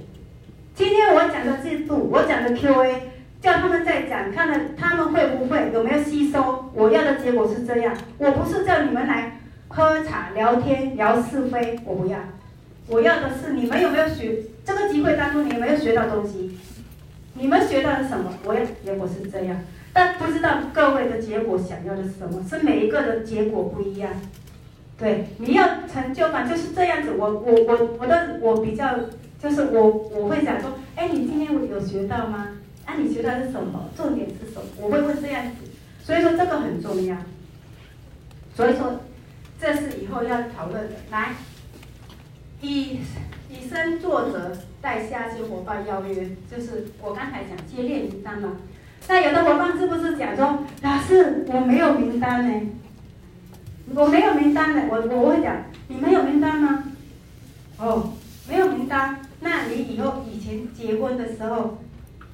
[0.73, 2.93] 今天我讲的制度，我讲的 QA，
[3.41, 6.71] 叫他们再讲，看看他们会不会，有没有吸收。
[6.73, 12.17] 我要的结果是这样，我不是叫你们来喝茶聊天聊是非，我不要。
[12.87, 16.57] 我要的是你们有没有学这个机会当中，你有没有学到东西？
[17.35, 18.31] 你们学到了什么？
[18.45, 19.59] 我也结果是这样，
[19.91, 22.43] 但不知道各位的结果想要的是什么？
[22.47, 24.11] 是每一个的结果不一样。
[24.97, 27.13] 对，你要成就感就是这样子。
[27.17, 28.95] 我我我我的我比较
[29.41, 32.49] 就是我我会讲说，哎，你今天有学到吗？
[32.85, 33.89] 啊，你学到是什么？
[33.97, 34.65] 重点是什么？
[34.79, 35.71] 我会问这样子。
[36.03, 37.17] 所以说这个很重要。
[38.55, 38.99] 所以说，
[39.59, 40.95] 这是以后要讨论的。
[41.09, 41.33] 来，
[42.61, 42.99] 以
[43.49, 44.55] 以身作则。
[44.83, 48.57] 带下一些伙伴邀约，就是我刚才讲接列名单嘛。
[49.07, 52.67] 那有的伙伴是不是讲说，老师我没有名单呢？
[53.95, 55.55] 我没有名单呢，我我会讲，
[55.87, 56.83] 你没有名单吗？
[57.77, 58.11] 哦，
[58.49, 61.77] 没有名单，那你以后以前结婚的时候，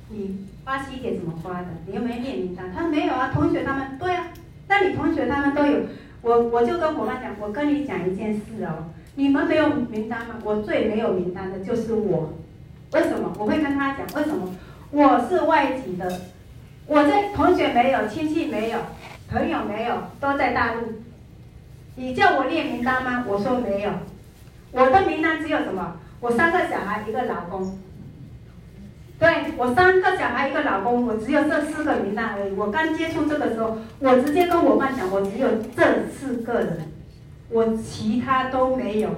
[0.10, 1.68] 你发喜帖怎么发的？
[1.86, 2.72] 你有没有列名单？
[2.74, 4.26] 他说没有啊，同学他们对啊，
[4.68, 5.82] 那你同学他们都有，
[6.24, 8.90] 我我就跟伙伴讲，我跟你讲一件事哦。
[9.20, 10.36] 你们没有名单吗？
[10.46, 12.32] 我最没有名单的就是我，
[12.94, 13.34] 为什么？
[13.38, 14.50] 我会跟他讲为什么？
[14.92, 16.22] 我是外籍的，
[16.88, 18.80] 我这同学没有，亲戚没有，
[19.30, 20.84] 朋友没有，都在大陆。
[21.96, 23.26] 你叫我列名单吗？
[23.28, 23.92] 我说没有，
[24.72, 25.98] 我的名单只有什么？
[26.22, 27.78] 我三个小孩一个老公，
[29.20, 32.54] 对，我三个小孩一个老公，我只有这四个名单而已。
[32.54, 36.78] 我刚接触这个时候，我直接跟我爸讲，我只有这四个人。
[37.50, 39.10] 我其他都没有，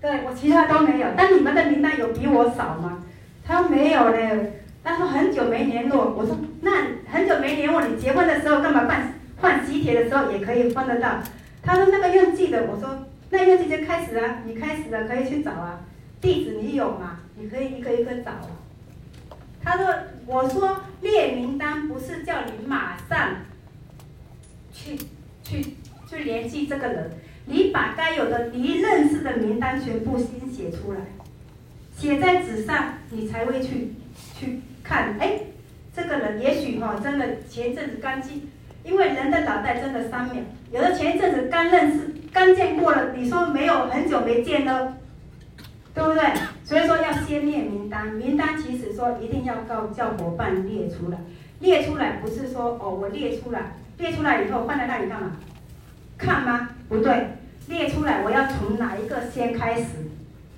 [0.00, 3.04] 对，我其他都没有，但你们的名单有比我少吗？
[3.44, 6.14] 他说没有嘞，他说很久没联络。
[6.16, 6.70] 我说那
[7.10, 11.20] 很久没联络，你结婚的时候干嘛办换喜帖的时候也可以换得到？
[11.62, 15.80] 他说那个用寄的，我说那用寄就开始啊，你开始了可以去找啊，
[16.20, 17.20] 地址你有吗？
[17.36, 18.30] 你可以一个一个找。
[19.64, 19.92] 他说
[20.26, 23.30] 我说列名单不是叫你马上
[24.72, 24.96] 去
[25.42, 25.74] 去。
[26.08, 27.10] 去联系这个人，
[27.44, 31.00] 你把该有的你认识的名单全部先写出来，
[31.94, 33.92] 写在纸上，你才会去
[34.34, 35.16] 去看。
[35.18, 35.40] 哎，
[35.94, 38.48] 这个人也许哈、哦，真的前一阵子刚进，
[38.84, 40.42] 因为人的脑袋真的三秒，
[40.72, 44.96] 有的前一阵子刚认识、刚见过了，你说没有很久没见了，
[45.92, 46.22] 对不对？
[46.64, 51.18] 所以说要先列名单，名单其实说一定要告叫伙伴列出来。
[51.60, 55.36] 列出来不是说哦，我列出来，列出来以后放在那里干嘛？
[56.18, 56.70] 看吗？
[56.88, 57.28] 不对，
[57.68, 59.84] 列出来我要从哪一个先开始，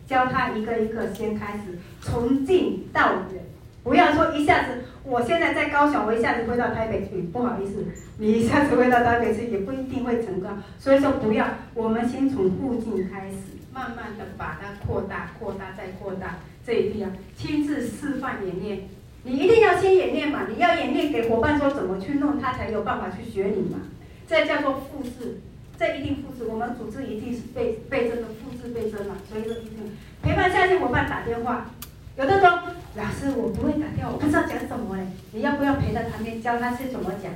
[0.07, 3.45] 教他一个一个先开始，从近到远，
[3.85, 7.85] 不要说一下子，我现在在高雄，我一下子飞到台北去，不好意思，
[8.19, 13.37] 你一下子飞到台北去也不一定会成功，所以说不要，我们先从附近开始，
[13.73, 18.89] 慢慢的把它扩大、扩大再扩大，这一定要亲自示范演练。
[19.23, 23.79] 你一定要先演练嘛，你要演练给伙伴说怎么去弄，他才有办法去学你嘛。
[24.27, 25.41] 这叫做复制，
[25.81, 26.45] 这一定复制。
[26.45, 31.71] 我们组织一定是倍倍增的复制倍增嘛，所以说一定陪伴下线伙伴打电话。
[32.19, 32.51] 有的说
[32.97, 37.33] 老师我不会打电话，我不知道讲什么嘞，你要不要陪在旁边教他是怎么讲？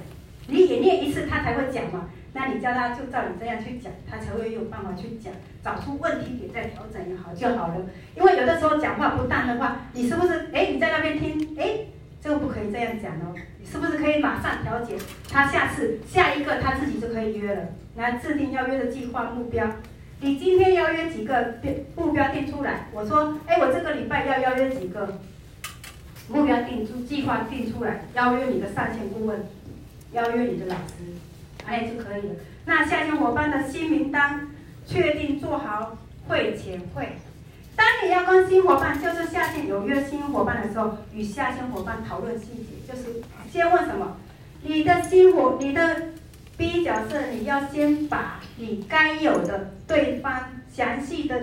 [0.49, 2.11] 你演练一次他才会讲嘛。
[2.35, 5.33] 那你教他就照你这样去讲，他才会有办法去讲，
[5.65, 7.77] 找出问题点再调整也好就好了。
[8.15, 10.51] 因为有的时候讲话不当的话，你是不是？
[10.53, 11.87] 哎，你在那边听，哎，
[12.25, 13.37] 这个不可以这样讲哦。
[13.61, 14.97] 你是不是可以马上调解？
[15.31, 17.69] 他下次下一个他自己就可以约了。
[17.97, 19.69] 来制定要约的计划目标。
[20.21, 21.57] 你今天要约几个
[21.95, 22.87] 目标定出来？
[22.95, 25.21] 我说，哎，我这个礼拜要邀约几个
[26.31, 29.45] 目标定出计划定出来，邀约你的上线顾问，
[30.13, 31.05] 邀约你的老师。
[31.67, 32.35] 哎，就可以了。
[32.65, 34.49] 那下线伙伴的新名单
[34.87, 37.19] 确定做好会前会。
[37.77, 44.17] 当你要跟新伙伴，就是下线有约新伙伴的时候，与下线伙伴讨论细节，就是先问什么？
[44.63, 45.97] 你的新伙，你的
[46.57, 50.41] B 角色，你要先把你该有的对方
[50.73, 51.41] 详细的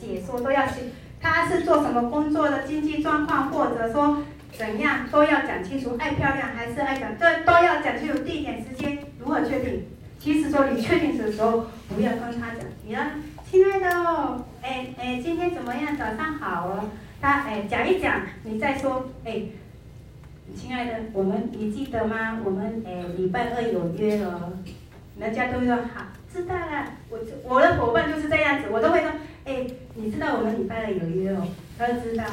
[0.00, 0.74] 解说都要去。
[1.20, 2.62] 他是做什么工作的？
[2.62, 4.22] 经济状况，或者说。
[4.54, 9.82] 怎样都要讲清楚，爱漂亮还是爱讲，都都要讲清楚地点、时间如何确定。
[10.18, 13.00] 其实说你确定的时候，不要跟他讲，你要
[13.52, 15.94] 亲爱的哦，哎哎，今天怎么样？
[15.94, 16.88] 早上好哦。
[17.20, 19.42] 他哎讲一讲，你再说哎，
[20.56, 22.38] 亲爱的，我们你记得吗？
[22.42, 24.54] 我们哎礼拜二有约哦。
[25.18, 26.92] 人家都说好，知道了。
[27.10, 29.10] 我我的伙伴就是这样子，我都会说
[29.44, 31.46] 哎，你知道我们礼拜二有约哦，
[31.76, 32.24] 他都知道，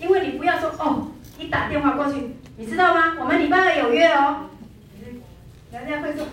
[0.00, 1.08] 因为你不要说哦。
[1.36, 3.16] 一打电话过去，你知道吗？
[3.18, 4.50] 我们礼拜二有约哦。
[5.72, 6.24] 人家会说，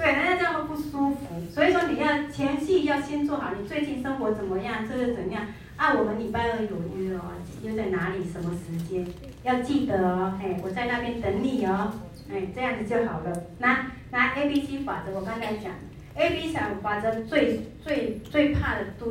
[0.00, 1.26] 对，人家这样会不舒服。
[1.52, 4.88] 所以说你要前戏要先做好，你最近生活怎么样？
[4.88, 5.46] 这个怎样？
[5.76, 7.20] 啊，我们礼拜二有约哦，
[7.62, 8.24] 约在哪里？
[8.24, 9.06] 什么时间？
[9.44, 11.92] 要记得哦，哎，我在那边等你哦，
[12.32, 13.44] 哎，这样子就好了。
[13.58, 15.70] 拿拿 A B C 法则，我刚才讲
[16.14, 19.06] ，A B C 法则最最最怕的都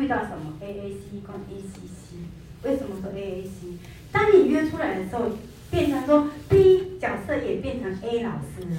[0.00, 2.16] 遇到什么？A A C 跟 A C C。
[2.62, 3.76] 为什么说 A A C？
[4.12, 5.30] 当你约出来的时候，
[5.68, 8.76] 变成说 B 角色也变成 A 老师了。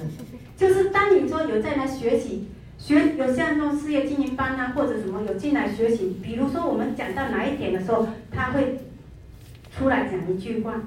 [0.58, 2.48] 就是当你说有在来学习，
[2.78, 8.80] 学有像那种事业经营班啊，或者什么有进来学习，比如说我们讲到哪一点的时候，他会
[9.70, 10.82] 出来讲一句话。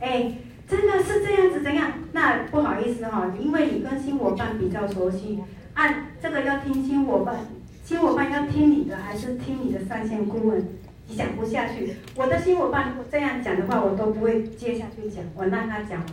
[0.00, 0.32] 哎，
[0.66, 1.92] 真的是这样子怎样？
[2.12, 5.38] 那不好意思哈、因为你跟新伙伴比较熟悉，
[5.74, 7.36] 按这个要听新伙伴，
[7.84, 10.66] 新伙伴要听你的还是听你的上线顾问？
[11.06, 16.08] 你讲不下去，我的新伙伴如果这样讲的话，我都不会接下去讲，我让他讲完，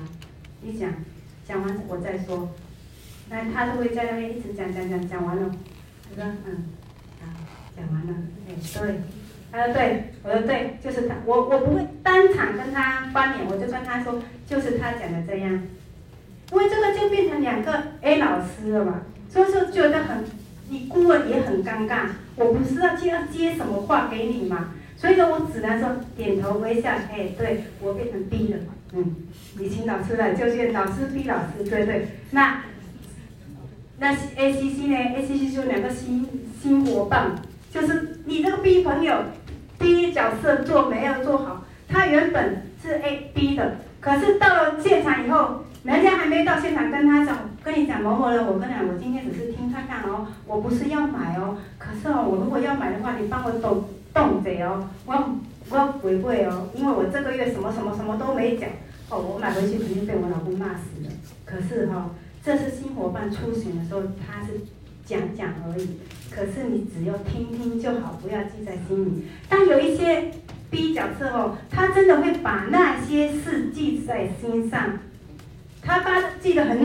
[0.62, 0.92] 你讲，
[1.48, 2.50] 讲完我再说，
[3.30, 5.50] 那他都会在那边一直讲讲讲，讲完了，
[6.04, 6.66] 他说嗯，
[7.22, 7.24] 啊，
[7.76, 8.14] 讲完了，
[8.48, 9.02] 哎对，
[9.50, 15.52] 他说对，我说对，就是他，我我不会当场跟他翻脸，我就跟他说，就是他讲的这样，
[16.52, 20.26] 因为这个就变成两个 A 老师了嘛，所以说觉得很，
[20.68, 24.74] 你顾问也很尴尬，我不知道接要接什么话给你嘛。
[24.98, 28.60] 所以说我只能说点头微笑，哎，对我变成 B 了，
[28.98, 29.16] 嗯，
[29.60, 32.08] 你请老师来，就是老师 B 老师，对对。
[32.32, 32.64] 那
[34.00, 36.28] 那 A C C 呢？A C C 就两个新
[36.60, 37.36] 新伙伴，
[37.72, 39.16] 就是你这个 B 朋友
[39.78, 53.84] 第一角色做没有做好，他原本是 A B 的，可是到了现场以后，人家还没到现场跟他讲，跟你讲某某人，我跟你讲，我今天只是听看看哦，我不是要买哦，可是哦，我如果要买的话，你帮我动。
[54.14, 55.14] 动嘴哦，我
[55.70, 58.68] 我不会哦，因为我这个月什么什么什么都没讲
[59.10, 61.10] 哦，我买回去肯定被我老公骂死了。
[61.46, 62.10] 可是哈、哦，
[62.44, 64.60] 这是新伙伴出行的时候，他是
[65.06, 66.00] 讲讲而已。
[66.30, 69.24] 可是你只要听听就好，不要记在心里。
[69.48, 70.30] 但有一些
[70.70, 75.00] B 角色哦，他真的会把那些事记在心上，
[75.82, 76.78] 他把记得很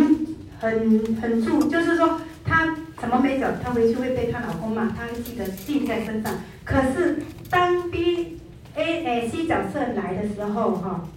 [0.61, 2.67] 很很住，就是说他
[3.01, 6.33] 什么没讲，他回去会被他老公骂，他会记得记在身上。
[6.65, 7.19] 可是
[7.51, 8.39] 当 B
[8.77, 11.09] A A C 角色来的时候，哈，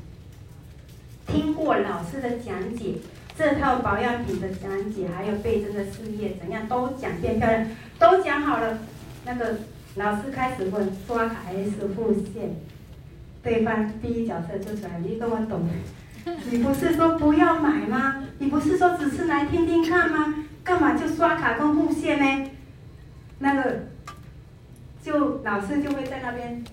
[1.27, 2.95] 听过老师的讲解，
[3.37, 7.67] 这套保养品的讲解，还有倍增的事业怎样都讲变漂亮，
[7.99, 8.79] 都讲好了。
[9.25, 9.57] 那个
[9.95, 12.55] 老师开始问刷卡还是付现，
[13.43, 15.67] 对方第一角色就出来，你跟我懂。
[16.49, 18.23] 你不是说不要买吗？
[18.39, 20.33] 你不是说只是来听听看吗？
[20.63, 22.49] 干嘛就刷卡跟付现呢？
[23.37, 23.83] 那个，
[25.03, 26.63] 就老师就会在那边，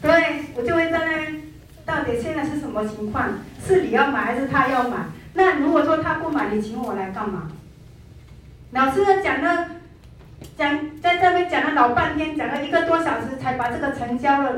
[0.00, 1.42] 对，我就会在那边，
[1.84, 3.28] 到底现在是什么情况？
[3.66, 5.06] 是你要买还是他要买？
[5.34, 7.48] 那如果说他不买，你请我来干嘛？
[8.72, 9.66] 老师讲了，
[10.56, 14.52] 讲在这边讲了老半天，讲了一个多小时才把这个成交了。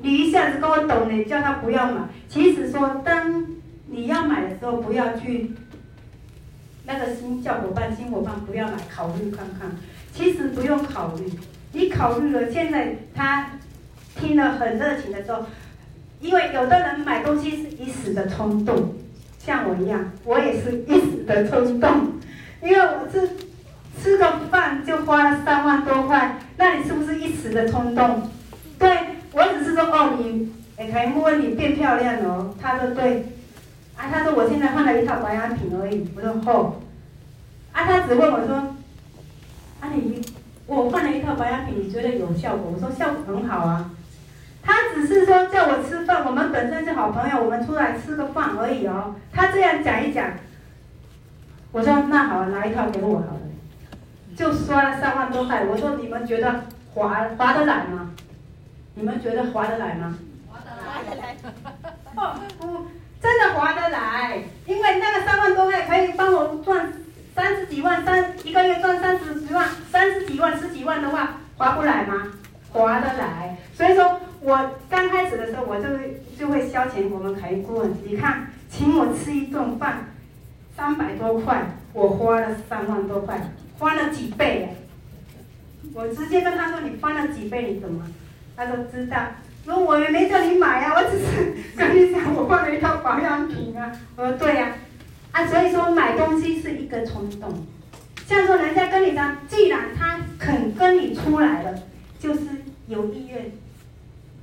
[0.00, 2.00] 你一下子跟我懂了，叫他不要买。
[2.28, 3.44] 其实说，当
[3.86, 5.52] 你要买的时候，不要去
[6.86, 9.70] 那个新叫伙伴、新伙伴不要买，考虑看看。
[10.12, 11.30] 其实不用考虑，
[11.72, 13.50] 你考虑了，现在他
[14.16, 15.44] 听了很热情的时候，
[16.20, 18.94] 因为有的人买东西是一时的冲动，
[19.38, 21.90] 像我一样，我也是一时的冲动，
[22.62, 23.30] 因为我是
[24.00, 28.30] 吃个饭就花了三万多块，那你是不是一时的冲动？
[28.78, 28.96] 对。
[29.30, 33.26] 我只是说哦，你哎，凯英问你变漂亮哦，他说对，
[33.94, 36.76] 啊，他说我现在换了一套保养品而已，我说哦，
[37.70, 38.56] 啊，他只问我说，
[39.80, 40.22] 啊你
[40.66, 42.72] 我换了一套保养品，你觉得有效果？
[42.74, 43.90] 我说效果很好啊，
[44.68, 50.30] 他只是说叫我吃饭，我们本身是好朋友，我们出来吃个饭而已哦，他这样讲一讲，
[51.72, 53.40] 我说那好，拿一套给我好了，
[54.36, 58.10] 就刷了三万多块，我说你们觉得划划得来吗？
[58.94, 60.18] 你们觉得划得来吗？
[60.50, 61.36] 划得来，划得来。
[62.14, 62.86] 哦，不，
[63.22, 66.92] 真的划得来，因为那个三万多块可以帮我赚
[67.34, 72.28] 三十几万，三一个月赚三十几万，三十几万十几万的话，划不来吗？
[72.70, 73.56] 划得来。
[73.72, 77.92] 所以说我刚开始的时候，我就会就会消遣我们凯运顾问。
[78.04, 80.10] 你看，请我吃一顿饭，
[80.76, 81.62] 三百多块，
[81.92, 83.40] 我花了三万多块，
[83.78, 84.68] 翻了几倍。
[85.94, 87.72] 我直接跟他说：“你翻了几倍？
[87.72, 88.06] 你懂吗？”
[88.56, 89.16] 他说知道，
[89.64, 93.90] 说我也没叫你买呀、啊，我只是 跟你讲，我换了一套保养品啊。
[94.16, 94.74] 我说对呀、
[95.32, 97.66] 啊，啊，所以说买东西是一个冲动，
[98.26, 101.74] 像说人家跟你讲，既然他肯跟你出来了，
[102.20, 102.40] 就是
[102.86, 103.50] 有意愿，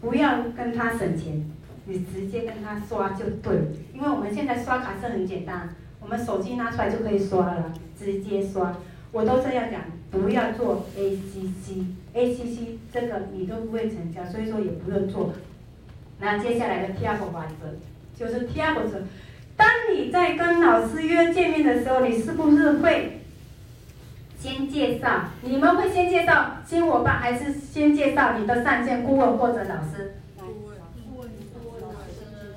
[0.06, 1.44] 不要跟他省钱，
[1.86, 3.56] 你直接跟他刷就对，
[3.92, 8.78] 因为我们现在刷卡是很简单，我们手机拿出来就可以刷了，直接刷，
[9.12, 9.82] 我都这样讲。
[10.12, 15.34] 不要做 ACC，ACC 这个你都不会成交，所以说也不用做。
[16.20, 17.76] 那接下来的 TIAPO 法则
[18.16, 19.02] 就是 TIAPO 则，
[19.58, 23.20] 当你在跟老师约见面的时候，你是不是会
[24.46, 25.22] 先介绍？
[25.42, 30.14] 你们会先介绍新伙伴，还是先介绍你的上线顾问或者老师？
[30.38, 32.54] 顾问，顾问，老师。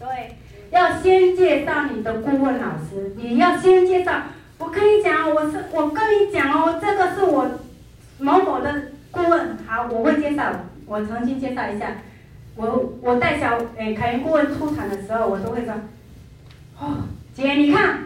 [0.00, 0.34] 对，
[0.72, 4.22] 要先介绍你的顾问老师，你要先介绍。
[4.58, 7.48] 我跟你讲，我是我跟你讲哦，这个是我
[8.18, 8.74] 某某的
[9.12, 10.50] 顾问，好，我会介绍，
[10.86, 11.92] 我重新介绍一下。
[12.56, 15.74] 我我带小诶凯源顾问出场的时候，我都会说，
[16.80, 17.02] 哦，
[17.32, 18.00] 姐你看，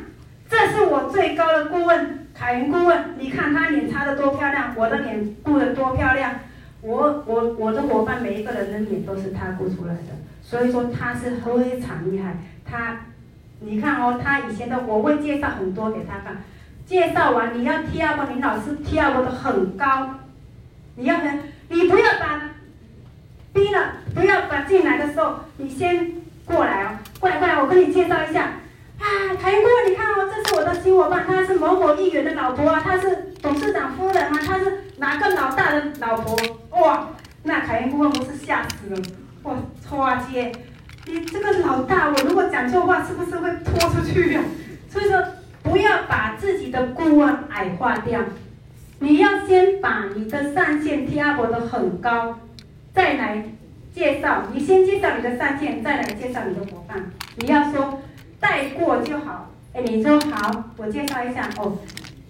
[0.51, 6.35] 这是我最高的顾问海云顾问，你看他脸擦得多漂亮，我的脸顾得多漂亮，
[6.81, 13.01] 我我我的伙伴每一个人的脸都是他顾出来的，所以说他是非常厉害，他。
[13.61, 16.45] 你看哦，他以前的我会介绍很多给他看，
[16.87, 20.11] 介绍完你要挑嘛你老师 TIAPO 的很高，
[20.95, 22.51] 你要很，你不要把
[23.53, 26.13] 逼了，不要把进来的时候，你先
[26.45, 28.53] 过来哦，过来过来，我跟你介绍一下，
[28.99, 29.07] 啊，
[29.41, 36.37] 凯云哥，你看哦，这是我的新伙伴，他是某某议员的老婆啊，他是董事长夫人啊，他是哪个老大的老婆？
[36.71, 37.09] 哇，
[37.45, 39.01] 那凯云顾问不是吓死了，
[39.45, 39.55] 哇，
[39.89, 40.53] 花姐。
[41.07, 44.43] 你这个老大，我如果讲错话，是不是会拖出去呀？
[44.91, 45.23] 所以说，
[45.63, 48.21] 不要把自己的顾问矮化掉，
[48.99, 52.39] 你要先把你的上线贴合的很高，
[52.93, 53.43] 再来
[53.95, 54.43] 介绍。
[54.53, 57.11] 你先介绍你的上线，再来介绍你的伙伴。
[57.37, 58.01] 你要说
[58.41, 59.51] 带过就好。
[59.73, 61.79] 哎，你说好，我介绍一下哦，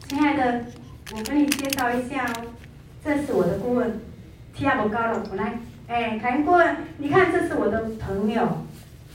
[0.09, 0.65] 亲爱的，
[1.13, 2.47] 我跟你介绍一下哦，
[3.05, 4.01] 这是我的顾问
[4.57, 5.61] ，Tia 高了，我来。
[5.87, 8.65] 哎，谭顾问，你看这是我的朋友。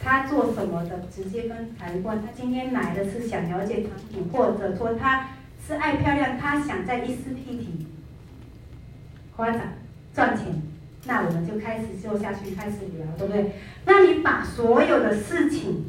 [0.05, 0.99] 他做什么的？
[1.15, 2.13] 直接跟谈过。
[2.15, 5.29] 他今天来的是想了解产品，或者说他
[5.65, 7.85] 是爱漂亮，他想在 E4P
[9.37, 9.77] 发展
[10.13, 10.61] 赚钱。
[11.05, 13.53] 那我们就开始做下去，开始聊，对不对？
[13.85, 15.85] 那你把所有的事情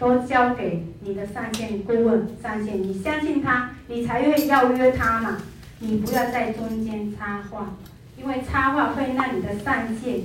[0.00, 5.36] 都交给你的上线顾问上线，你相信他，你才会邀约他嘛。
[5.78, 7.76] 你不要在中间插话，
[8.16, 10.22] 因为插话会让你的上线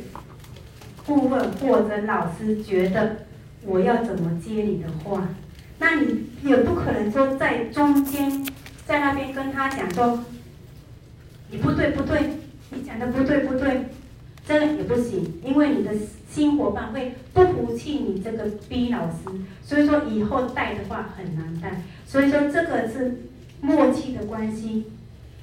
[1.06, 3.26] 顾问或者老师觉得
[3.66, 5.28] 我要怎么接你的话，
[5.78, 8.46] 那你也不可能说在中间
[8.86, 10.24] 在那边跟他讲说，
[11.52, 12.32] 你不对不对，
[12.70, 13.88] 你讲的不对不对，
[14.48, 15.92] 这个也不行，因为你的
[16.30, 19.16] 新伙伴会不服气你这个 B 老师，
[19.64, 23.22] 所以说以后带的话很难带，所以说这个是
[23.62, 24.86] 默契的关系。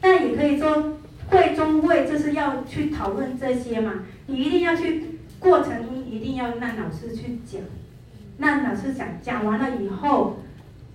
[0.01, 0.99] 但也可以说，
[1.29, 5.05] 会中会就是要去讨论这些嘛，你一定要去
[5.39, 7.61] 过程中一定要让老师去讲，
[8.39, 10.39] 让老师讲，讲完了以后，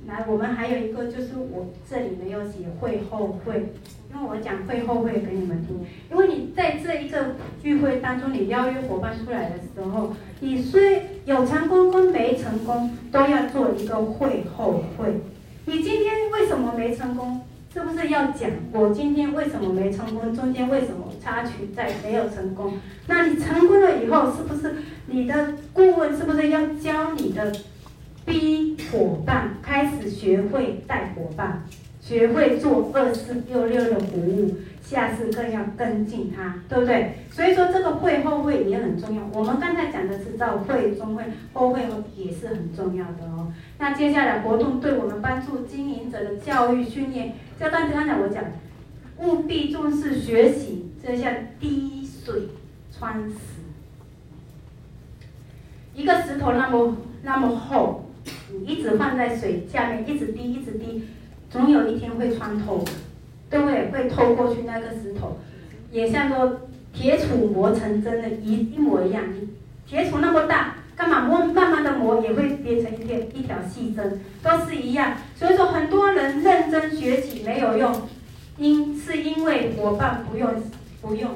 [0.08, 3.74] 来我们还有一个就是我这里没有写会后会，
[4.10, 15.22] 因为我讲会后会给你们听，因为你在这一个聚会当中，你邀约伙伴出来的时候，你虽有成功跟没成功，都要做一个会后会，
[15.66, 17.42] 你今天为什么没成功？
[17.74, 20.34] 是不是要讲我今天为什么没成功？
[20.34, 22.74] 中间为什么插曲在没有成功？
[23.06, 27.54] 那你成功了以后，是不是你的顾问是不是要教你的
[28.26, 31.66] B 伙伴开始学会带伙伴，
[32.08, 34.56] 学会做二四六六的服务？
[34.82, 37.16] 下次更要跟进他，对不对？
[37.30, 39.22] 所以说这个会后会也很重要。
[39.34, 41.82] 我们刚才讲的是到会中会后会
[42.16, 43.52] 也是很重要的哦。
[43.80, 48.46] 那接下来活动对我们帮助经营者的教育训练，就刚才刚才我讲，
[49.18, 52.44] 务必重视学习，这像滴水
[52.98, 53.36] 穿石。
[55.94, 58.06] 一个石头那么那么厚，
[58.54, 61.04] 你一直放在水下面，一直滴一直滴，
[61.58, 62.86] 总有一天会穿透。
[63.50, 63.90] 对不对？
[63.90, 65.40] 会透过去那个石头，
[65.90, 66.60] 也像说
[66.92, 69.24] 铁杵磨成针的一一模一样。
[69.86, 71.46] 铁杵那么大，干嘛磨？
[71.54, 75.14] 慢慢的磨也会变成一条一条细针，都是一样。
[75.34, 78.10] 所以说很多人认真学习没有用，
[78.58, 80.52] 因是因为伙伴不用
[81.02, 81.32] 不用。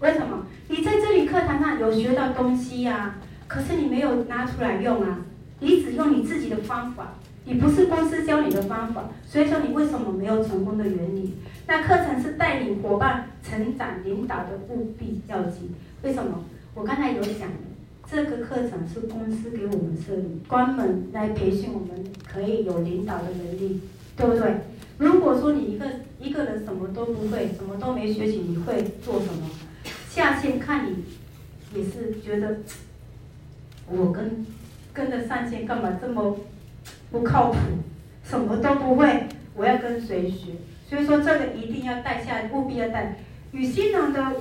[0.00, 0.44] 为什么？
[0.68, 3.14] 你在这里课堂上有学到东西呀、
[3.46, 5.20] 可是你没有拿出来用啊，
[5.60, 7.14] 你只用你自己的方法。
[7.48, 11.34] 你不是公司教你的方法，所以说你为什么没有成功的原理？
[11.68, 15.72] 那课程是带领伙伴成长、领导的务必要紧。
[16.02, 16.44] 为什么？
[16.74, 17.48] 我刚才有讲，
[18.10, 23.80] 这个课程是公司给我们设立，专门来培训我们可以有领导的能力，
[24.16, 24.56] 对不对？
[24.98, 25.86] 如果说你一个
[26.20, 29.48] 一个人什么都不会，什么都没学习，你会做什么？
[30.10, 31.04] 下线看你
[31.78, 32.56] 也是觉得，
[33.88, 34.44] 我跟
[34.92, 36.36] 跟着上线干嘛这么？
[37.10, 37.58] 不靠谱，
[38.22, 40.52] 什么都不会，我要跟谁学？
[40.88, 43.16] 所以说这个一定要带下来，务必要带，
[43.52, 44.36] 与新人的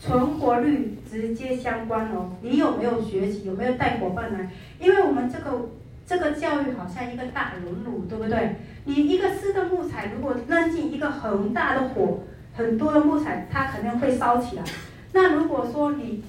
[0.00, 2.32] 存活率直接相关哦。
[2.42, 3.44] 你有没有学习？
[3.44, 4.50] 有没有带伙伴来？
[4.78, 5.70] 因为我们这个
[6.06, 8.56] 这个教育好像一个大熔炉，对不对？
[8.84, 12.20] 你一个湿的木材，如果扔进一个很大的火，
[12.54, 14.62] 很多的木材，它肯定会烧起来。
[15.12, 16.22] 那如果说你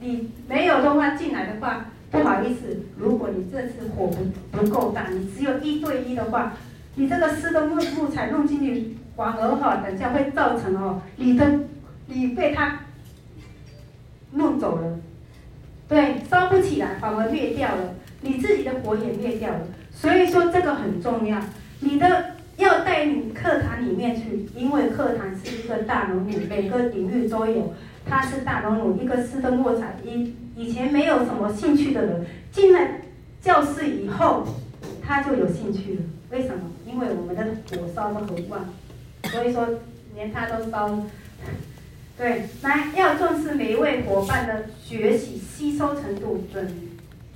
[0.00, 1.86] 你没有的话进来的话。
[2.10, 6.54] 不好意思，如果你这次火不不够大，你只有一对一的话，
[6.94, 11.46] 你这个湿的木木材弄进去，反而哈，等下会造成哦，你的
[12.06, 12.80] 你被它
[14.32, 14.98] 弄走了，
[15.86, 19.60] 对，烧不起来，反而灭掉了，你自己的火也灭掉了。
[19.92, 21.38] 所以说这个很重要，
[21.80, 27.74] 你的要带领课堂里面去，因为课堂是一个大熔炉，每个领域都有。
[28.08, 29.96] 他是大熔炉，一个湿的木材。
[30.02, 32.80] 以以前没有什么兴趣的人，进了
[33.42, 34.46] 教室以后，
[35.04, 36.00] 他就有兴趣了。
[36.30, 36.70] 为什么？
[36.86, 38.64] 因为我们的火烧的很旺，
[39.24, 39.68] 所以说
[40.14, 41.04] 连他都烧。
[42.16, 46.74] 对，来要重视每一位伙伴的学习吸收程度，准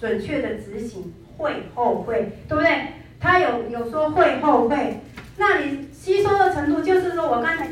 [0.01, 2.89] 准确的执行会后会，对不对？
[3.21, 5.01] 他有有说会后会，
[5.37, 7.69] 那你吸收的程度就是说我刚才。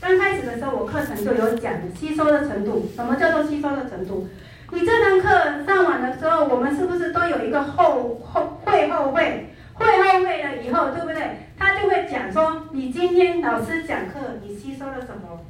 [0.00, 2.88] 刚开始的时候，我课程就有讲吸收的程度。
[2.96, 4.26] 什么叫做吸收的程度？
[4.72, 9.46] 你这堂课上完的时候，我们是不是都有一个后后会后会？
[9.74, 11.48] 会后会了以后，对不对？
[11.58, 15.40] 他就会讲说，你今天老师讲课，你吸收了什么？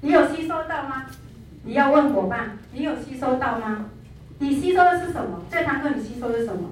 [0.00, 1.06] 你有吸收到吗？
[1.64, 3.86] 你要问伙伴，你有吸收到吗？
[4.38, 5.42] 你吸收的是什么？
[5.50, 6.70] 这堂课你吸收的是什么？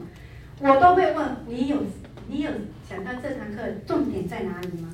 [0.60, 1.76] 我都会问你有，
[2.28, 2.50] 你有
[2.88, 4.88] 想到这堂课重点在哪里吗？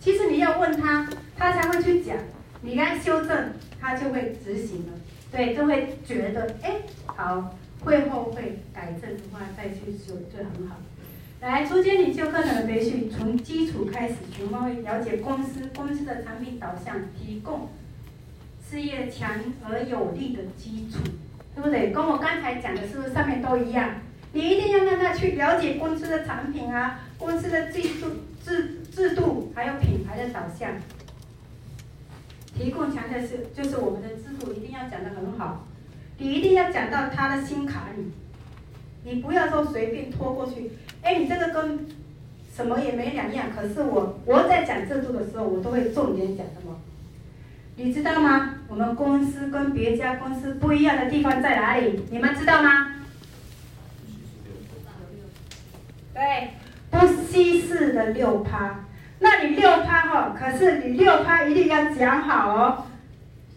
[0.00, 2.16] 其实你要问他，他才会去讲。
[2.62, 4.92] 你跟他修正，他就会执行了。
[5.30, 6.76] 对，就会觉得，哎，
[7.06, 10.76] 好，会后会改正的话，再去修就很好。
[11.40, 17.68] 来，初阶领袖课程的培训，从基础开始，全方位了解公司，公司的产品导向，提供
[18.68, 19.30] 事业强
[19.62, 20.98] 而有力的基础，
[21.54, 21.92] 对不对？
[21.92, 24.00] 跟我刚才讲的是不是上面都一样？
[24.32, 28.08] 你一定要让他去了解公司的产品啊，公司的制度
[28.44, 30.72] 制制度，还有品牌的导向。
[32.56, 35.64] 提供强调是，就是我们的制度一定要讲得很好，
[36.18, 38.10] 你一定要讲到他的心坎里，
[39.04, 40.72] 你不要说随便拖过去。
[41.02, 41.86] 哎，你这个跟
[42.52, 43.46] 什么也没两样。
[43.54, 46.80] 可是我我在讲制度的时候，我都会重点讲什么？
[47.76, 48.56] 你知道吗？
[48.66, 52.00] 我们公司跟别家公司不一样的地方在哪里？
[52.10, 52.96] 你们知道吗？
[56.12, 56.50] 对，
[56.90, 58.84] 不稀释的六趴，
[59.20, 62.86] 那你六趴哈，可是你六趴一定要讲好哦，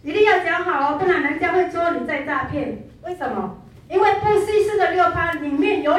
[0.04, 2.80] 一定要讲好哦，不然人家会说你在诈骗。
[3.04, 3.58] 为什么？
[3.90, 5.98] 因为不稀释的六趴里面有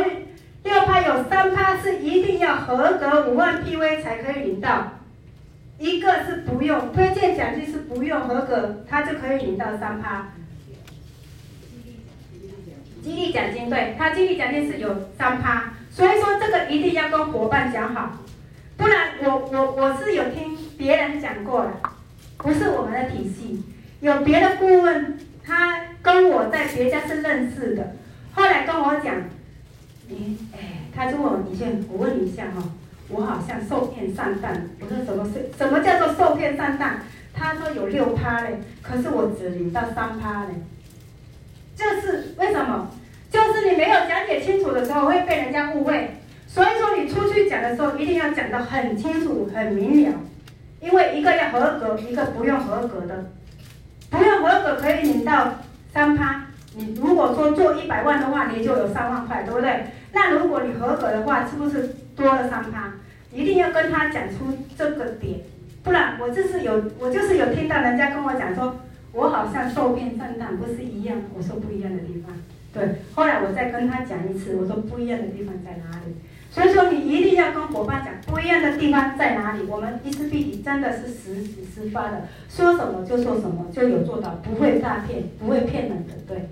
[0.64, 4.92] 六趴有三趴是一定要合格五万 PV 才可以领到，
[5.78, 10.28] 一个是不用推荐奖金是不用合格，他就可以领到三趴。
[13.02, 15.74] 激励奖金，对，他激励奖金是有三趴。
[15.90, 18.12] 所以说这个一定要跟伙伴讲好，
[18.82, 21.80] 不然我我我是有听别人讲过了，
[22.38, 23.62] 不是我们的体系，
[24.00, 25.16] 有别的顾问，
[25.46, 27.94] 他跟我在别家是认识的，
[28.32, 29.14] 后来跟我讲，
[30.08, 32.60] 你哎，他就问我你先，我问你一下哈，
[33.08, 36.96] 我好像受骗上当，我说什么是什么叫做受骗上当？
[37.32, 40.54] 他说有六趴嘞，可是我只领到三趴嘞，
[41.76, 42.90] 就是为什么？
[43.30, 46.16] 就是你没有讲解清楚的时候，会被人家误会。
[46.52, 50.18] 所以说你出去讲的时候，一定要讲得很清楚、很明了。
[50.82, 53.24] 因为一个要合格，一个不用合格的。
[54.10, 55.54] 不用合格可以领到
[55.94, 56.48] 三趴。
[56.76, 59.86] 你如果说做一百万的话，你就有三万块，对不对？
[60.12, 62.92] 那如果你合格的话，是不是多了三趴？
[63.32, 65.40] 一定要跟他讲出这个点，
[65.82, 68.76] 不然我就是有，我就是有听到人家跟我讲说，
[69.12, 71.16] 我好像受骗上当，不是一样？
[71.34, 72.36] 我说不一样的地方。
[72.74, 76.14] 对，后来我再跟他讲一次，我说不一样的地方在哪里？
[76.52, 79.62] 所以说你一定要跟伙伴讲不一样的地方在哪里。
[79.62, 86.12] 我们伊思碧媞真的是实实实发的，说什么就说什么，就有做到，不会诈骗，不会骗人的。
[86.28, 86.50] 对，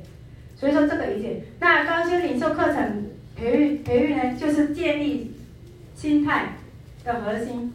[0.56, 1.44] 所以说这个理解。
[1.58, 5.34] 那高阶领袖课程培育培育呢，就是建立
[5.94, 6.54] 心态
[7.04, 7.74] 的核心，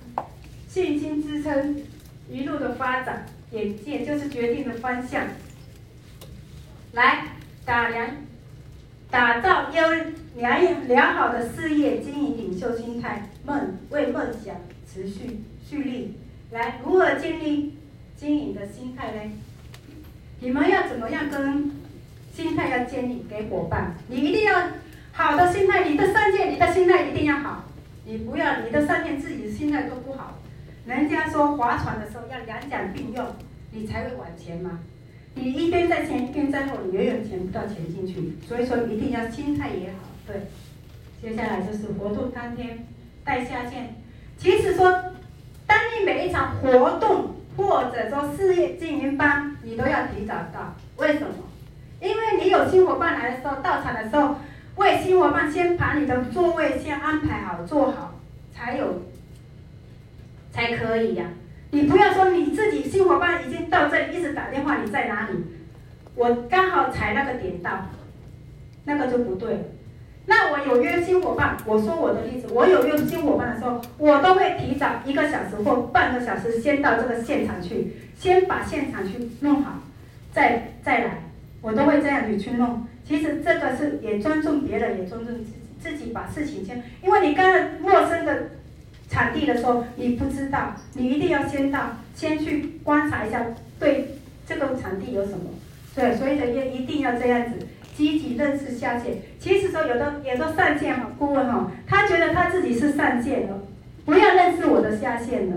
[0.67, 1.79] 信心支撑
[2.27, 5.27] 一路的发展，眼界就是决定的方向。
[6.93, 7.25] 来
[7.63, 8.07] 打量。
[9.09, 9.81] 打造优
[10.35, 14.55] 良良好的事业经营领袖心态，梦为梦想
[14.91, 16.17] 持续蓄力。
[16.51, 17.77] 来，如何建立
[18.17, 19.31] 经营的心态呢？
[20.39, 21.71] 你们要怎么样跟
[22.33, 23.95] 心态要建立给伙伴？
[24.07, 24.69] 你一定要
[25.13, 27.63] 好的心态，你的上线，你的心态一定要好。
[28.05, 30.39] 你不要你的上线自己心态都不好，
[30.85, 33.25] 人家说划船的时候要两桨并用，
[33.71, 34.79] 你才会往前嘛。
[35.35, 38.33] 你一边在前，一边在后，你永远潜不到前进去。
[38.47, 40.09] 所以说，一定要心态也好。
[40.25, 40.47] 对，
[41.21, 42.87] 接下来就是活动当天
[43.23, 43.95] 带下线。
[44.37, 44.91] 其实说，
[45.67, 50.75] 当你每一场活动或者说事业经营班，你都要提早到。
[50.97, 51.27] 为什么？
[52.01, 54.35] 因为你有新伙伴来的时候，到场的时候，
[54.75, 58.19] 为新伙伴先把你的座位先安排好，坐好，
[58.53, 59.01] 才有，
[60.51, 61.25] 才可以呀、
[61.71, 65.43] 你不要说你自己新伙伴已经到这里，一直打电话，你在哪里？
[66.15, 67.89] 我刚好踩那个点到，
[68.85, 69.71] 那个就不对。
[70.27, 79.73] 那我有约新伙伴，我说我的例子，我有约新伙伴的时候，我都会提早一个小时或半个小时先到这个现场去，先把现场去弄好，
[80.31, 81.23] 再再来，
[81.61, 82.87] 我都会这样子去弄。
[83.03, 88.51] 其实这个是也尊重别人，也尊重自己，自己把事情先，因为你跟陌生的。
[89.09, 93.45] 场地的时候，你不知道，你一定要先到，先去观察一下，
[93.79, 95.49] 对这个场地有什么，
[95.95, 99.17] 对，所以呢，也一定要这样子，积极认识下线。
[99.39, 103.59] 其实说有的有的上线哈，顾问哈，他觉得他自己是上线了，
[104.05, 105.55] 不要认识我的下线了，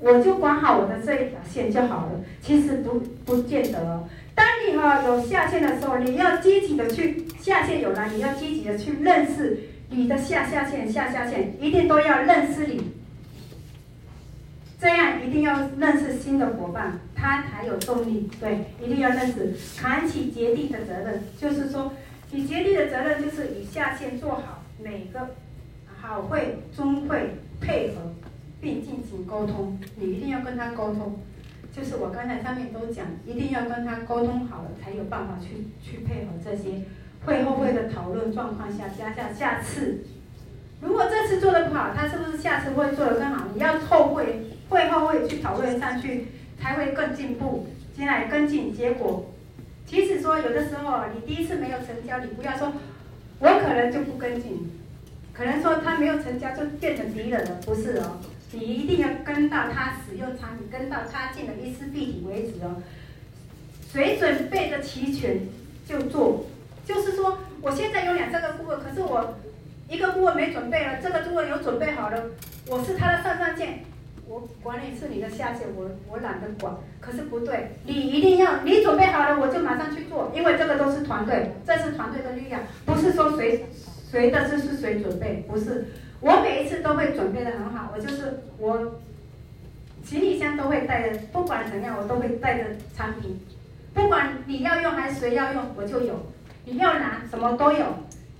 [0.00, 2.20] 我就管好我的这一条线就好了。
[2.42, 9.58] 其实不不见得哦，当你哈有下线的时候，你要积极的去下线有了，你要积极的去认识。
[9.92, 12.80] 你的下下线下下线一定都要认识你，
[14.80, 18.30] 这样一定要认识新的伙伴，他才有动力。
[18.40, 21.92] 对，一定要认识，扛起接力的责任，就是说，
[22.30, 25.34] 你接力的责任就是与下线做好每个
[26.00, 28.14] 好会、中会配合，
[28.60, 29.76] 并进行沟通。
[29.96, 31.18] 你一定要跟他沟通，
[31.76, 36.82] 就是我刚才上面都讲，一定要跟他沟通好了，才有办法去去配合这些。
[37.24, 39.98] 会后会的讨论状况下，加下下次，
[40.80, 43.46] 如果这次做的不好，他是不是下次会做得更好？
[43.54, 49.26] 你要后会会后会去讨论上去，才会更进步，进来跟进结果。
[49.86, 52.72] 即使说有的时候你第一次没有成交，你不要说
[53.40, 54.70] 我可能就不跟进，
[55.32, 58.18] 可能说他没有成交就变成敌人了，不是哦，
[58.52, 62.76] 你一定要跟到他使用产品，跟到他进了一丝碧媞为止哦，
[63.92, 65.40] 水准备的齐全
[65.86, 66.46] 就做，
[66.84, 69.36] 就是说我现在有两三个顾问，可是我
[69.88, 72.24] 一个顾问没准备了，这个顾问有准备好了，
[72.66, 73.84] 我是他的上上线。
[74.28, 76.72] 我管理是你的下线，我我懒得管。
[77.00, 83.66] 可是不对，你一定要你准备好了，我就马上去做，因为这个都是团队，这是团队的力量，不是说谁
[84.08, 85.88] 谁的事是谁准备，不是。
[86.20, 89.00] 我每一次都会准备的很好，我就是我
[90.04, 92.66] 行李箱都会带着，不管怎样我都会带着
[92.96, 93.40] 产品，
[93.92, 96.14] 不管你要用还是谁要用，我就有。
[96.64, 97.86] 你要拿什么都有，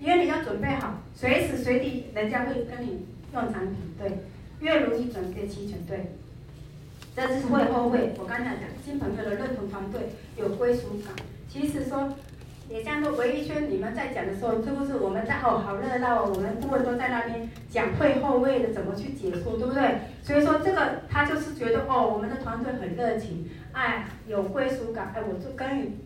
[0.00, 4.10] 因为你要准备好，随时随地人家会跟你用产品，对。
[4.60, 6.12] 越容易准备齐全，对，
[7.16, 8.12] 这是会后会。
[8.18, 11.14] 我刚才讲，新朋友的认同团队有归属感。
[11.48, 12.12] 其实说，
[12.68, 19.94] 也像说，唯一圈你们在讲的时候，是不是我们在哦，好热闹哦，我们顾问都在那边讲会后会的怎么去解说，对不对？
[20.22, 25.96] 所以说这个他就是觉得哦，我们的团队很热情，哎，有归属感，哎，我就跟你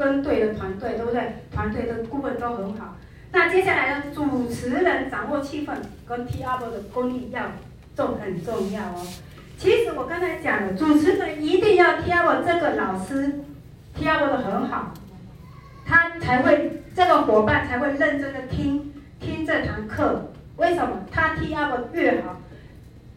[0.00, 1.34] 跟对的团队，对不对？
[1.52, 2.96] 团队的顾问都很好。
[3.30, 5.74] 那接下来呢，主持人掌握气氛
[6.08, 7.42] 跟 TOP 的功力要。
[7.96, 9.06] 重很重要哦。
[9.58, 13.40] 其实我刚才讲了，主持人一定要挑我这个老师，
[13.94, 14.94] 挑我的很好，
[15.84, 20.30] 他才会这个伙伴才会认真的听听这堂课。
[20.56, 21.04] 为什么？
[21.10, 22.40] 他挑我越好，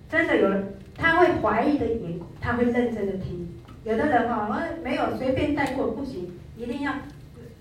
[0.09, 3.47] 真的有人他会怀疑的眼，他会认真的听。
[3.85, 6.29] 有的人哈，我没有随便带过不行，
[6.63, 6.93] 一定要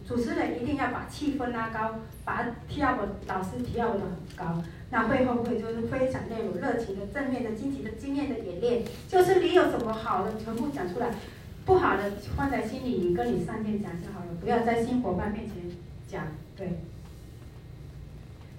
[0.07, 4.63] 主持人一定要把气氛拉高，把挑我老师挑我的很高。
[4.91, 11.09] 那会后会就是非常那种热情的、正面的、积极的、经验的演练，就是你有什么好的全部讲出来，
[11.65, 15.55] 不好的放在心里，你跟你上线讲就好了，不要在新伙伴面前
[16.07, 16.25] 讲。
[16.55, 16.79] 对，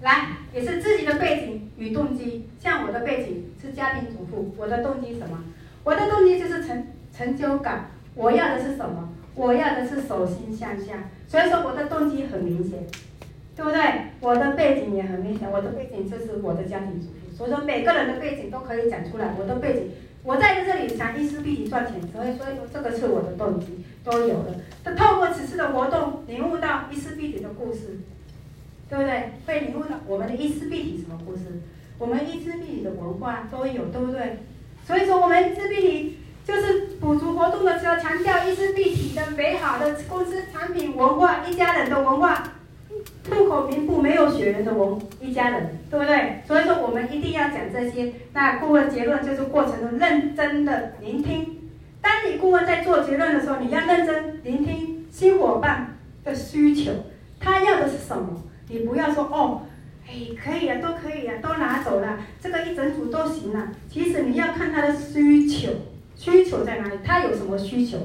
[0.02, 5.38] 来也是自己的背景与动机，像我的背景是家庭主妇，我的动机什么？
[5.84, 9.12] 我的动机就是成成就感，我要的是什么？
[9.34, 12.86] 我要的是手心向下，所以说我的动机很明显。
[13.56, 13.80] 对不对？
[14.20, 19.32] 我的背景也很明显，我的背景就是我的家庭主妇，所以说每个人的背景都可以讲出来。
[19.38, 19.90] 我的背景，
[20.24, 24.56] 我在这里想伊丝碧媞赚钱，所以所以说这个是我的动机，都有了。
[24.82, 28.00] 他透过此次的活动，领悟到伊丝必体的故事，
[28.90, 29.30] 对不对？
[29.46, 31.42] 会领悟到我们的伊丝必体什么故事？
[31.96, 34.38] 我们伊丝必体的文化都有，对不对？
[34.84, 36.16] 所以说我们伊丝碧媞
[36.46, 42.52] 就是补足活动的时候，强调伊丝碧媞的美好的公司产品文化，一家人的文化。
[43.30, 46.42] 户口名簿没有血缘的我们一家人，对不对？
[46.46, 48.12] 所以说我们一定要讲这些。
[48.34, 51.70] 那顾问结论就是过程中认真的聆听。
[52.02, 56.92] 当你顾问在做结论的时候，你要认真聆听新伙伴的需求，
[57.40, 58.42] 他要的是什么？
[58.68, 59.62] 你不要说哦，
[60.06, 63.68] 哎，可以啊，都可以啊，都拿走了，这个一整组都行了。
[63.90, 65.70] 其实你要看他的需求，
[66.16, 66.98] 需求在哪里？
[67.04, 67.98] 他有什么需求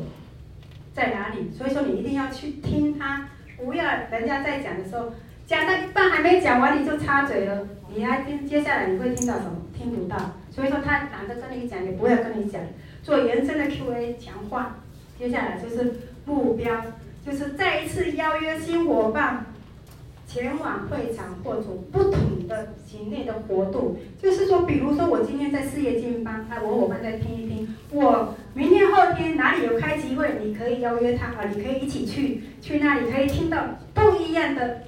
[0.93, 1.51] 在哪里？
[1.55, 3.29] 所以说你一定要去听他。
[3.57, 5.11] 不要人家在讲的时候，
[5.45, 9.51] 讲到一半还没讲完你就插嘴了，你还听接下来你会听到什么？
[9.77, 10.17] 听不到。
[10.49, 12.61] 所以说他懒得跟你讲，也不会跟你讲。
[13.03, 14.77] 做延伸的 Q&A 强化，
[15.17, 15.93] 接下来就是
[16.25, 16.81] 目标，
[17.25, 19.45] 就是再一次邀约新伙伴
[20.29, 23.95] 前往会场或者不同的型内的活动。
[24.21, 27.75] 就是说，比如说我今天在事业经营班，那我伙伴再听一听。
[27.91, 33.57] 我明天后天哪里有开集会，你可以邀约他啊，你可以一起去，去那里可以听到
[33.95, 34.83] 不一样的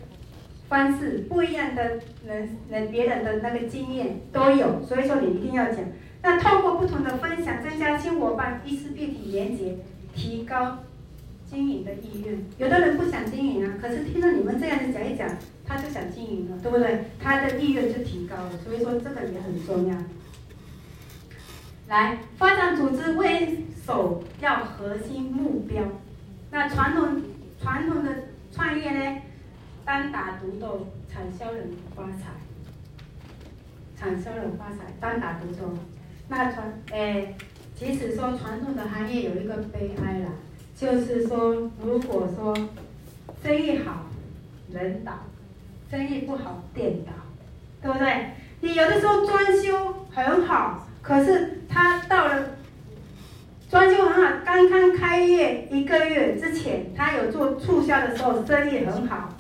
[0.70, 5.78] 方式，不一样的人人别人的那个经验都有，所以说你一定要讲。
[6.22, 9.78] 那透过不同的分享，增加新伙伴伊丝碧媞连接，
[10.14, 10.78] 提高
[11.52, 12.42] 经营的意愿。
[12.58, 15.28] 有的人不想经营啊，可是听到你们这样子讲一讲，
[15.66, 17.04] 他就想经营了，对不对？
[17.20, 19.98] 他的意愿就提高了，所以说这个也很重要。
[21.90, 25.84] 来发展组织为首要核心目标。
[26.50, 27.22] 那传统
[27.62, 28.12] 传统的
[28.54, 29.22] 创业呢，
[29.84, 32.32] 单打独斗，产销人发财。
[33.98, 35.78] 产销人发财，单打独斗。
[36.30, 37.36] 那传诶，
[37.76, 40.30] 即使说传统的行业有一个悲哀啦，
[40.82, 42.58] 就是说如果说
[43.44, 44.08] 生意好，
[44.72, 45.12] 人倒；
[45.92, 47.12] 生意不好，店倒，
[47.84, 48.32] 对不对？
[48.62, 50.88] 你有的时候装修很好。
[51.04, 52.58] 可是他到了
[53.70, 59.36] 装修很好，刚刚开业一个月之前，他有做促销的时候，生意很好。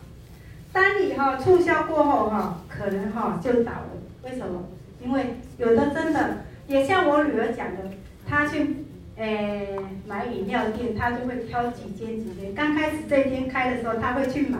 [0.71, 3.89] 当你哈促销过后哈，可能哈就倒了。
[4.23, 4.63] 为什么？
[5.03, 6.37] 因为有的真的
[6.67, 7.81] 也像我女儿讲的，
[8.29, 8.85] 她去
[9.21, 12.55] 诶、欸、买饮料店，他就会挑几间几间。
[12.55, 14.57] 刚开始这一天开的时候，他会去买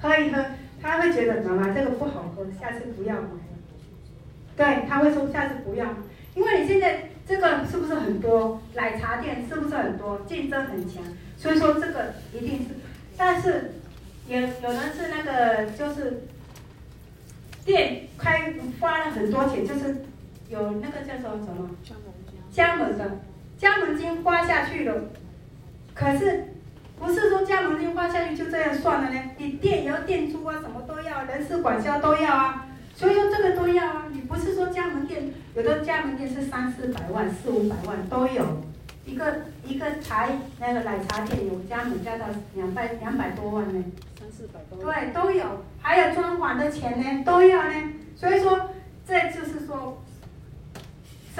[0.00, 0.42] 喝一喝，
[0.80, 3.36] 他会觉得妈妈这个不好喝，下次不要买了。
[4.56, 5.86] 对，他会说下次不要，
[6.34, 11.02] 因为你现在这个是不是很多奶茶店是不是很多，竞争很强，
[11.36, 12.74] 所以说这个一定是，
[13.18, 13.72] 但是
[14.28, 16.22] 有有人是那个就是
[17.66, 20.04] 店开花了很多钱，就是
[20.48, 21.70] 有那个叫做什么
[22.50, 23.18] 加盟的
[23.60, 24.94] 加盟金花下去了，
[25.94, 26.46] 可是。
[26.98, 29.18] 不是说加盟金花下去就这样算了呢？
[29.38, 32.66] 你店也要店租啊，什么都要，人事管销都要啊。
[32.94, 34.04] 所以说这个都要啊。
[34.12, 38.44] 你不是说加盟店，有的加盟店是三四百万、四五百万都有。
[39.06, 43.82] 一个一个茶那个奶茶店有加盟加到两百两百多万呢。
[44.18, 45.10] 三四百多万。
[45.10, 47.74] 对，都有，还有装潢的钱呢，都要呢。
[48.14, 48.72] 所以说，
[49.08, 50.02] 这就是说。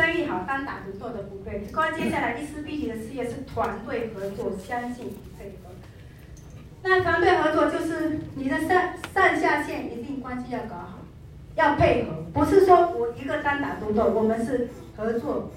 [0.01, 1.61] 生意好，单打独斗的不对。
[1.74, 5.70] 关接下来，一丝碧媞的事业是团队合作，相信配合。
[6.82, 10.98] 那团队合作就是你的上上下线一定关系要搞好，
[11.55, 15.51] 要配合，不是说我一个单打独斗，我们是合作，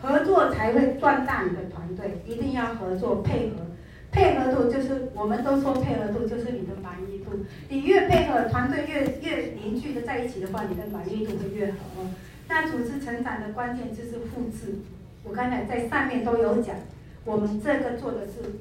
[0.00, 3.66] 合作才会壮大你的团队，一定要合作配合。
[4.12, 12.10] 配合度就是我们都说配合度就是你的满意度，你越配合，团队越越凝聚的在一起的话，你的满意度会越好哦。
[12.50, 14.80] 那组织成长的关键就是复制，
[15.22, 16.74] 我刚才在上面都有讲，
[17.24, 18.58] 我们这个做的是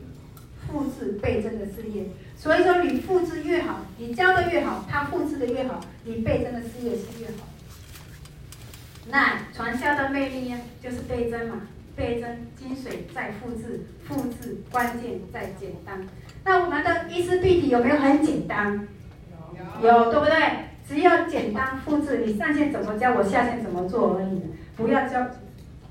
[0.67, 2.05] 复制倍增的事业，
[2.37, 7.47] 所以说你复制越好，你教的越好，他复制的越好，你倍增的事业是越好。
[9.09, 11.61] 那传销的魅力呢，就是倍增嘛，
[11.95, 16.07] 倍增精髓在复制，复制关键在简单。
[16.45, 18.87] 那我们的伊丝碧媞有没有很简单？
[19.81, 20.68] 有，有对不对？
[20.89, 24.41] 只要简单复制，你上线怎么教，我下线怎么做而已，
[24.75, 25.27] 不要教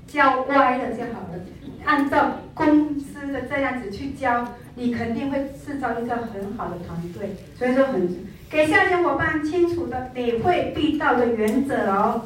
[0.05, 1.39] 教歪了就好了。
[1.85, 4.45] 按照公司的这样子去教，
[4.75, 7.29] 你肯定会制造一个很好的团队。
[7.57, 8.09] 所以说很
[8.49, 12.23] 给下线伙伴清楚的每会必到的原则哦。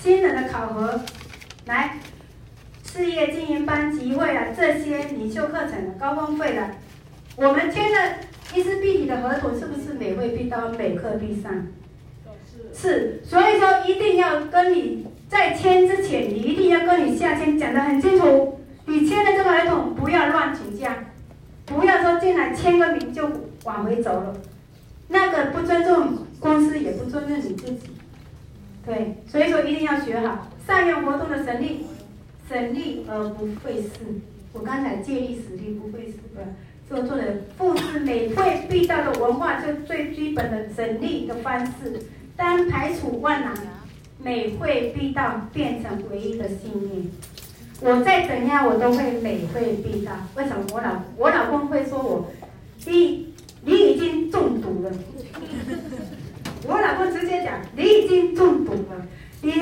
[0.00, 0.98] 新人的考核，
[1.66, 1.98] 来
[2.82, 6.70] 事业经营班集会啊，这些领袖课程的高峰会的，
[7.36, 8.14] 我们签的
[8.54, 11.52] 伊丝碧媞的合同是不是每会必到，每课必上？
[12.74, 18.58] 是，所以说一定要跟你在签之前，你一定要跟你下签讲得很清楚。
[18.86, 21.04] 你签的这个合同不要乱请假，
[21.66, 23.30] 不要说进来签个名就
[23.64, 24.34] 往回走了，
[25.08, 27.90] 那个不尊重公司，也不尊重你自己。
[28.84, 31.86] 对，所以说一定要学好善用活动的省力，
[32.48, 33.90] 省力而不费事。
[34.52, 36.42] 我刚才借力使力不费事的，
[36.88, 42.02] 做做的复制每会必到的文化，就最基本的省力的方式。
[42.42, 43.54] 当排除万难，
[44.18, 47.06] 每会必到变成唯一的信念。
[47.80, 50.10] 我再怎样，我都会每会必到。
[50.34, 50.64] 为什么？
[50.72, 52.32] 我老我老公会说我，
[52.84, 53.32] 一
[53.64, 54.90] 你已经中毒了。
[56.66, 59.06] 我老公直接讲，你已经中毒了。
[59.40, 59.52] 你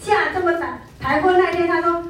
[0.00, 2.04] 下这么早，台风那天他说，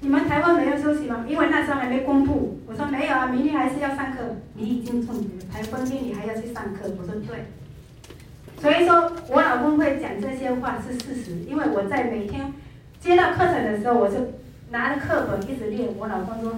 [0.00, 1.26] 你们台湾没有休息吗？
[1.28, 2.58] 因为那时候还没公布。
[2.66, 4.36] 我说没有啊，明天还是要上课。
[4.54, 6.90] 你已经中毒了，台风天你还要去上课？
[6.98, 7.44] 我说对。
[8.60, 12.52] 所以说我老公会讲这些话是事实，因为我在每天
[13.00, 14.16] 接到课程的时候，我就
[14.70, 15.88] 拿着课本一直练。
[15.96, 16.50] 我老公说，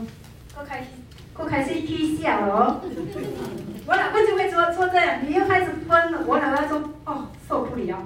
[0.56, 0.88] 够开心，
[1.34, 2.80] 够开心，踢笑哦。
[3.86, 6.22] 我老公就会说说这样，你又开始分了。
[6.26, 7.98] 我老公说，哦，受不了，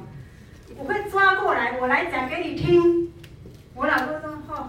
[0.76, 3.12] 我会抓过来，我来讲给你听。
[3.74, 4.68] 我老公说，哦，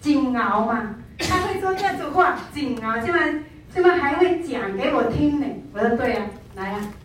[0.00, 3.32] 紧熬嘛，他会说这句话，紧熬，现在
[3.72, 5.46] 现在还会讲给我听呢。
[5.72, 6.26] 我说对呀、啊，
[6.56, 6.99] 来呀、啊。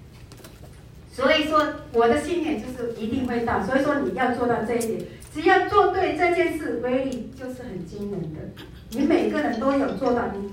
[1.15, 3.63] 所以说，我的信念就是一定会到。
[3.63, 5.01] 所以说，你要做到这一点，
[5.33, 8.41] 只要做对这件事，威力就是很惊人的。
[8.89, 10.51] 你每个人都有做到，你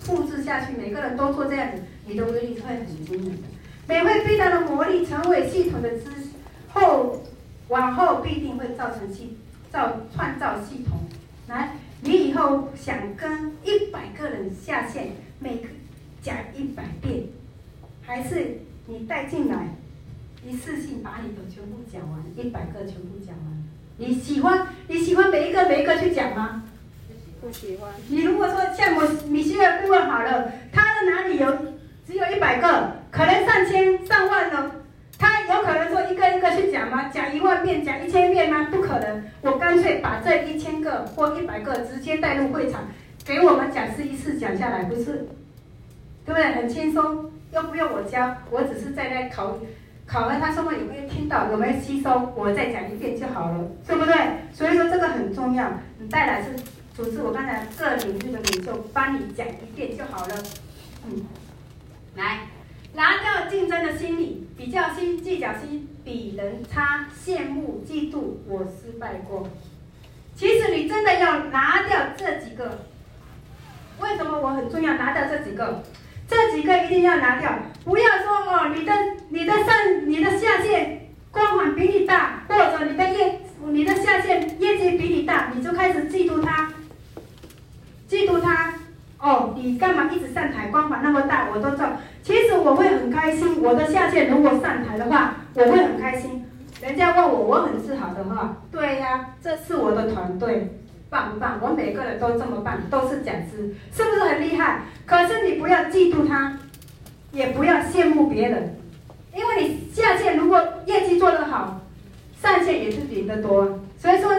[0.00, 3.42] 复制下去，每个人都做这样子，你的威力会很惊人的。
[3.86, 6.06] 每会非常的魔力，成为系统的之
[6.72, 7.22] 后，
[7.68, 9.36] 往后必定会造成系
[9.70, 10.98] 造创造系统。
[11.46, 15.68] 来，你以后想跟一百个人下线，每个
[16.20, 17.26] 讲一百遍，
[18.02, 19.68] 还是你带进来？
[20.46, 23.64] 一次性把你的全部讲完，一百个全部讲完。
[23.96, 26.62] 你喜欢你喜欢每一个每一个去讲吗？
[27.40, 27.90] 不喜欢。
[28.08, 31.46] 你如果说像我米歇尔顾问好了，他的哪里有
[32.06, 34.70] 只有一百个，可能上千上万呢？
[35.18, 37.08] 他有可能说一个一个去讲吗？
[37.08, 38.68] 讲一万遍，讲一千遍吗？
[38.70, 39.24] 不可能。
[39.40, 42.82] 我干脆把这一千个或一百个直接带入会场，
[43.24, 45.26] 给我们讲师一次讲下来，不是，
[46.26, 46.44] 对不对？
[46.52, 49.56] 很轻松，又不用我教，我只是在那考。
[50.06, 52.32] 考完他说话有没有听到，有没有吸收？
[52.36, 54.14] 我再讲一遍就好了，对不对？
[54.52, 55.72] 所以说这个很重要。
[55.98, 56.50] 你带来是
[56.94, 60.34] 组织，我刚才各领域的领袖帮你讲一遍就好了。
[61.06, 61.24] 嗯，
[62.16, 62.40] 来，
[62.94, 69.48] 拿掉竞争的心理，比较心、计较心，比人差，羡慕、嫉妒，我失败过。
[70.36, 72.84] 其实你真的要拿掉这几个，
[74.00, 74.94] 为什么我很重要？
[74.94, 75.82] 拿掉这几个，
[76.28, 77.52] 这几个一定要拿掉，
[77.84, 78.92] 不要说哦，你的
[79.28, 79.74] 你的上
[80.06, 86.70] 你的下线光环比你大，或者你的业你的下线业绩比你大，你就开始嫉妒他，
[88.08, 88.74] 嫉妒他。
[89.20, 90.66] 哦，你干嘛一直上台？
[90.66, 91.92] 光环那么大，我都知道。
[92.22, 96.44] 其实我会很开心，我的下线如果上台的话，我会很开心。
[96.82, 100.78] 人家问我，我很自豪的话，对呀、这是我的团队，
[101.14, 101.60] 棒不棒？
[101.62, 104.82] 我每个人都这么棒，都是讲师，是不是很厉害？
[105.06, 106.58] 可是你不要嫉妒他，
[107.30, 108.76] 也不要羡慕别人，
[109.32, 111.80] 因为你下线如果业绩做得好，
[112.42, 113.78] 上线也是赢得多。
[113.96, 114.34] 所以说，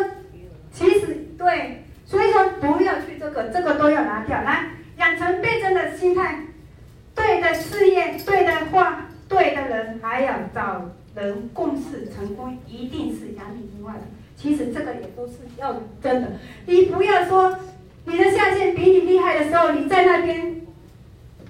[0.74, 1.82] 其实对。
[2.08, 4.40] 所以说不要去这个，这个都要拿掉。
[4.44, 4.68] 来，
[4.98, 6.40] 养成倍增的心态，
[7.16, 14.02] 对的事业，对的话，对的人，还要找人共事，成功一定是两里之外的。
[14.46, 16.34] 其实这个也都是要真的。
[16.68, 17.58] 你不要说
[18.06, 20.62] 你的下线比你厉害的时候，你在那边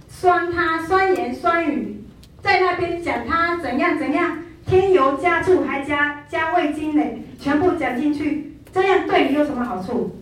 [0.07, 2.05] 酸他，酸言酸语，
[2.41, 10.15] 在那边讲他怎样怎样，添油加醋还加加味精嘞，全部讲进去，这样对你有什么好处？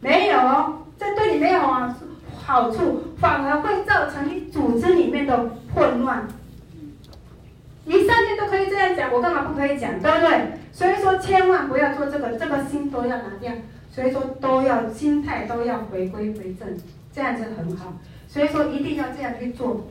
[0.00, 1.96] 没有，这对你没有啊
[2.44, 6.26] 好处，反而会造成你组织里面的混乱。
[7.84, 9.92] 你上面都可以这样讲，我干嘛不可以讲？
[10.00, 10.58] 对不对？
[10.76, 13.50] 所以说千万不要做这个，这个心都要拿掉。
[13.90, 16.68] 所以说都要心态都要回归回正，
[17.14, 17.94] 这样子很好。
[18.28, 19.86] 所以说一定要这样去做。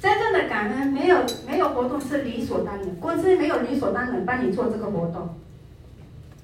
[0.00, 5.36] 真正的感恩，没有没有活动是理所当然，公司没有理所当然帮你做这个活动。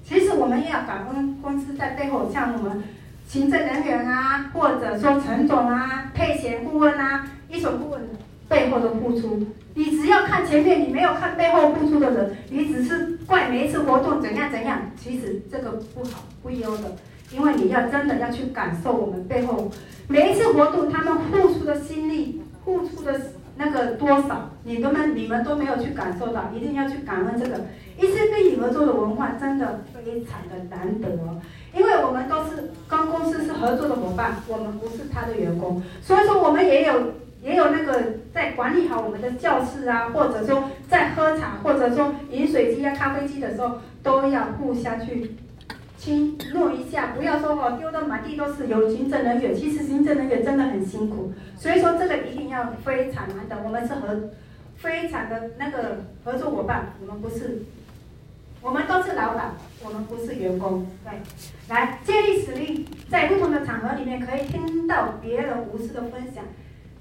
[0.03, 2.83] 其实我们也要感恩公司在背后，像我们
[3.27, 7.99] 行政人员啊，或者说陈总啊、配险顾问啊、一手顾问
[8.47, 9.45] 背后的付出。
[9.73, 14.81] 你只要看前面，你没有看背后付出的人，你只是怪每一次活动怎样怎样。
[14.95, 16.95] 其实这个不好不优的，
[17.31, 19.69] 因为你要真的要去感受我们背后
[20.07, 23.21] 每一次活动他们付出的心力、付出的
[23.55, 27.65] 那个多少，你根本你们都没有去感受到，一定要去感恩这个。
[27.99, 31.09] 一次跟你合作的文化真的非常的难得，
[31.75, 36.93] 因为我们都是跟公司是合作的伙伴，我们不是他的员工，所以说我们也有
[37.47, 45.31] 也有那个在管理好我们的教室啊，或者说在喝茶，或者说饮水机啊、咖啡机的时候，都要互相去
[45.97, 48.67] 清弄一下，不要说哦丢的满地都是。
[48.67, 54.29] 有行政人员，其实行政人员真的很辛苦，所以说这个一定要非常难得，我们是合
[54.75, 57.63] 非常的那个合作伙伴，我们不是。
[58.59, 59.53] 我们都是老板，
[59.85, 60.85] 我们不是员工。
[61.05, 61.13] 对，
[61.69, 66.43] 来借力使力，在不同的场合里面可以听到别人无私的分享，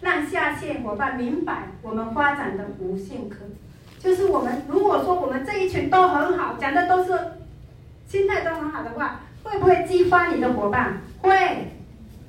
[0.01, 3.51] 让下线伙伴明白我们发展的无限可能。
[3.99, 7.13] 就是我们如果说我们这一群都很好，讲的都是
[8.07, 11.01] 心态都很好的话，会不会激发你的伙伴？
[11.23, 11.69] 会，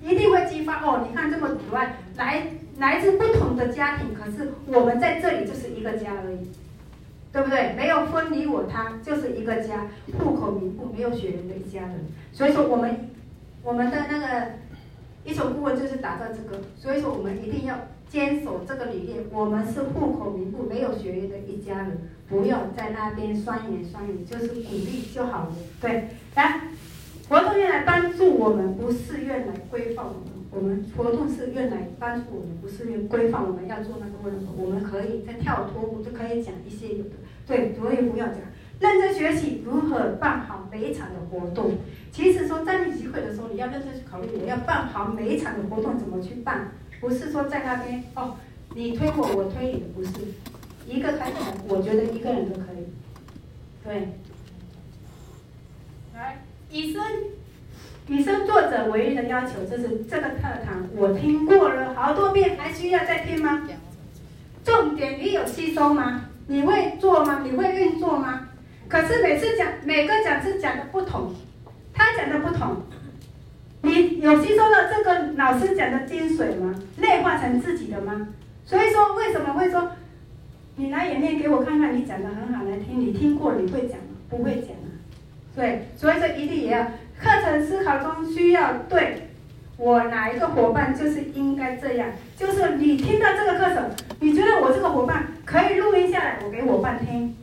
[0.02, 0.82] 一定会激发。
[0.82, 2.48] 哦，你看这么多来来
[2.78, 6.50] 来自不同的家庭，可是我们在这里就是一个家而已。
[7.34, 7.74] 对不对？
[7.74, 9.86] 没有分你我他，就是一个家，
[10.18, 12.06] 户口名簿没有血缘的一家人。
[12.32, 13.12] 所以说我们
[13.62, 14.48] 我们的那个
[15.28, 17.76] 一手顾问就是打造这个，所以说我们一定要
[18.08, 19.26] 坚守这个理念。
[19.30, 21.98] 我们是户口名簿没有血缘的一家人，
[22.30, 25.52] 不要在那边酸言酸语，就是鼓励就好了。
[25.82, 26.62] 对，来，
[27.28, 30.38] 活动院来帮助我们，不是院来规范我们。
[30.50, 34.46] 我们活动是院来帮助我们，不是院规范我们要做那个问题。
[34.58, 37.12] 我们可以在跳脱我就可以讲一些有的，
[37.46, 38.38] 对，所以不要讲。
[38.80, 41.78] 认真学习如何办好每一场的活动。
[42.12, 48.36] 其实说在你集会的时候，你要认真去考虑，我要办好每一场的活动怎么去办，不是说在那边哦，
[48.76, 50.12] 你推我，我推你，不是
[50.88, 52.88] 一个开场，我觉得一个人都可以。
[53.84, 54.10] 对，
[56.16, 57.02] 来，以身。
[58.10, 63.68] 以身作则唯一的要求就是这个课堂我听过了好多遍，还需要再听吗？
[64.64, 66.30] 重点你有吸收吗？
[66.48, 67.42] 你会做吗？
[67.44, 68.48] 你会运作吗？
[68.90, 71.34] 可是每次讲每个讲师讲的不同，
[71.94, 72.84] 他讲的不同，
[73.82, 76.74] 你有吸收到这个老师讲的精髓吗？
[76.98, 78.30] 内化成自己的吗？
[78.66, 79.92] 所以说为什么会说
[80.76, 84.16] 你拿眼面给我看看，你讲的很好来听，你听过你会讲吗？
[84.30, 84.90] 不会讲啊。
[85.56, 86.88] 对，所以说一定也要。
[87.20, 89.24] 课程思考中需要对
[89.76, 93.90] 我哪一个伙伴就是应该这样，就是你听到这个课程，
[94.20, 97.36] 你觉得我这个伙伴可以录音下来，我给伙伴听，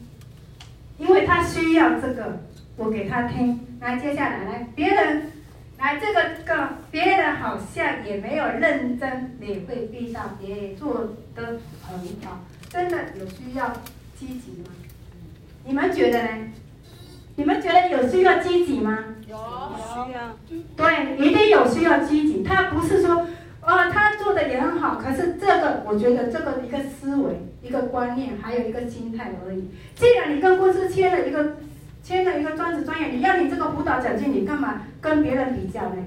[0.98, 2.40] 因为他需要这个，
[2.76, 3.60] 我给他听。
[3.80, 5.32] 来，接下来来别人，
[5.78, 12.40] 来来这个个别人好像也没有认真，你会遇到别人做的很好，
[12.70, 13.70] 真的有需要
[14.16, 14.70] 积极吗？
[15.64, 16.28] 你们觉得呢？
[17.36, 18.98] 你们觉得有需要积极吗？
[19.28, 20.38] 有，有需要。
[20.76, 22.42] 对，一定有需要积极。
[22.42, 23.26] 他不是说，
[23.64, 29.68] 啊，他做的也很好，可是这个我觉得这个一个思维、一个观念，还有一个心态而已。
[29.94, 31.56] 既然你跟公司签了一个。
[32.04, 36.04] 签了一个专职专业，你要你这个辅导奖金，你干嘛跟别人比较呢？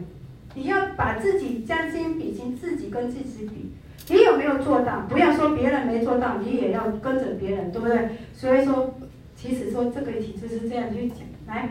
[0.53, 3.73] 你要把自己将心比心，自己跟自己比，
[4.13, 5.07] 你有没有做到？
[5.09, 8.09] 不要说别人没做到，你也要跟着别人，对不对？
[8.31, 8.93] 所以说，
[9.35, 11.17] 其实说这个题就是这样去讲。
[11.47, 11.69] 来，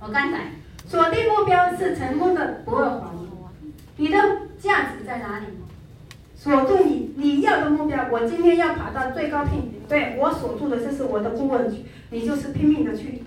[0.00, 0.52] 我刚才
[0.86, 3.28] 锁定目标是成功的不二法门。
[3.98, 4.18] 你的
[4.58, 5.46] 价值在哪里？
[6.34, 8.08] 锁住你你要的目标。
[8.10, 11.74] 我今天要爬到最高品，对，我锁住的就是我的顾问。
[12.10, 13.24] 你就是拼命的去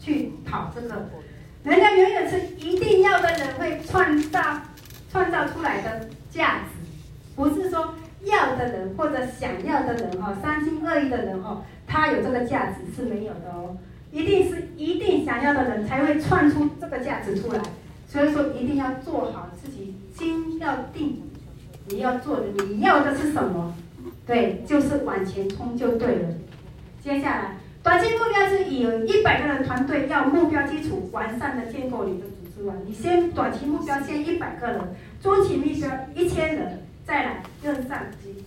[0.00, 1.06] 去跑这个，
[1.64, 4.40] 人家永远是一定要的人会创造
[5.10, 6.80] 创造出来的价值，
[7.36, 7.92] 不是说
[8.24, 13.76] 要的人或者想要的人哦，三心二意的人哦，他有这个价值是没有的哦，
[14.10, 17.60] 一定是一定想要的人才会创出这个价值出来，
[18.08, 21.20] 所以说一定要做好自己心要定，
[21.88, 23.74] 你要做的你要的是什么？
[24.24, 26.28] 对，就是往前冲就对了。
[27.02, 27.56] 接下来。
[27.82, 32.76] 短期目标是以一百个人团队，要目标基础完善的建构你的组织网。
[32.86, 34.80] 你先短期目标先一百个人，
[35.20, 38.44] 中期目标一千人，再来更上级。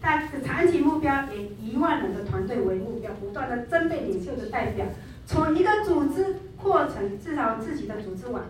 [0.00, 4.86] 但是长期目标以一万人的团队为目标，不断的增备领袖的代表，
[5.26, 8.44] 从一个组织扩成至少自己的组织网。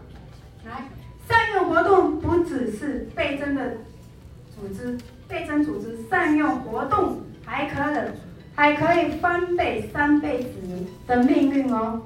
[0.66, 0.90] 来，
[1.28, 3.78] 善用活动不只是倍增的
[4.55, 8.12] 组织，倍增组织善用活动还可能。
[8.55, 10.51] 还可以翻倍、三倍子
[11.07, 12.03] 的命运哦！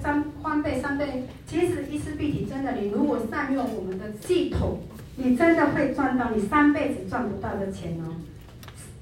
[0.00, 4.78] 翻翻倍、三倍，其实伊丝碧媞真的，你如果善用我们的系统，
[5.16, 8.14] 你真的会赚到你三辈子赚不到的钱哦！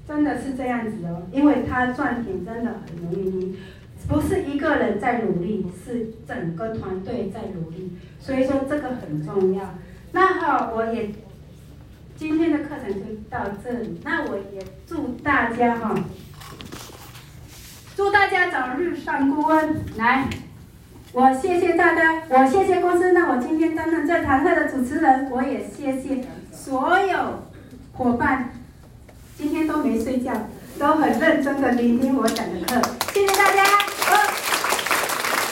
[0.07, 3.55] 真的是这样子哦，因为他赚钱真的很容易，
[4.07, 9.75] 不是一个人在努力，是整个团队在努力，所以说这个很重要。
[10.11, 11.09] 那好，我也。
[12.19, 15.93] 今天的课程就到这里，那我也祝大家哈，
[17.95, 19.75] 祝大家早日上顾问。
[19.97, 20.27] 来，
[21.13, 27.43] 我谢谢大家，我谢谢公司，那我今天担任这堂课的主持人，我也谢谢所有
[27.93, 28.51] 伙伴，
[29.37, 30.33] 今天都没睡觉，
[30.79, 32.81] 都很认真的聆听我讲的课，
[33.13, 33.86] 谢谢大家。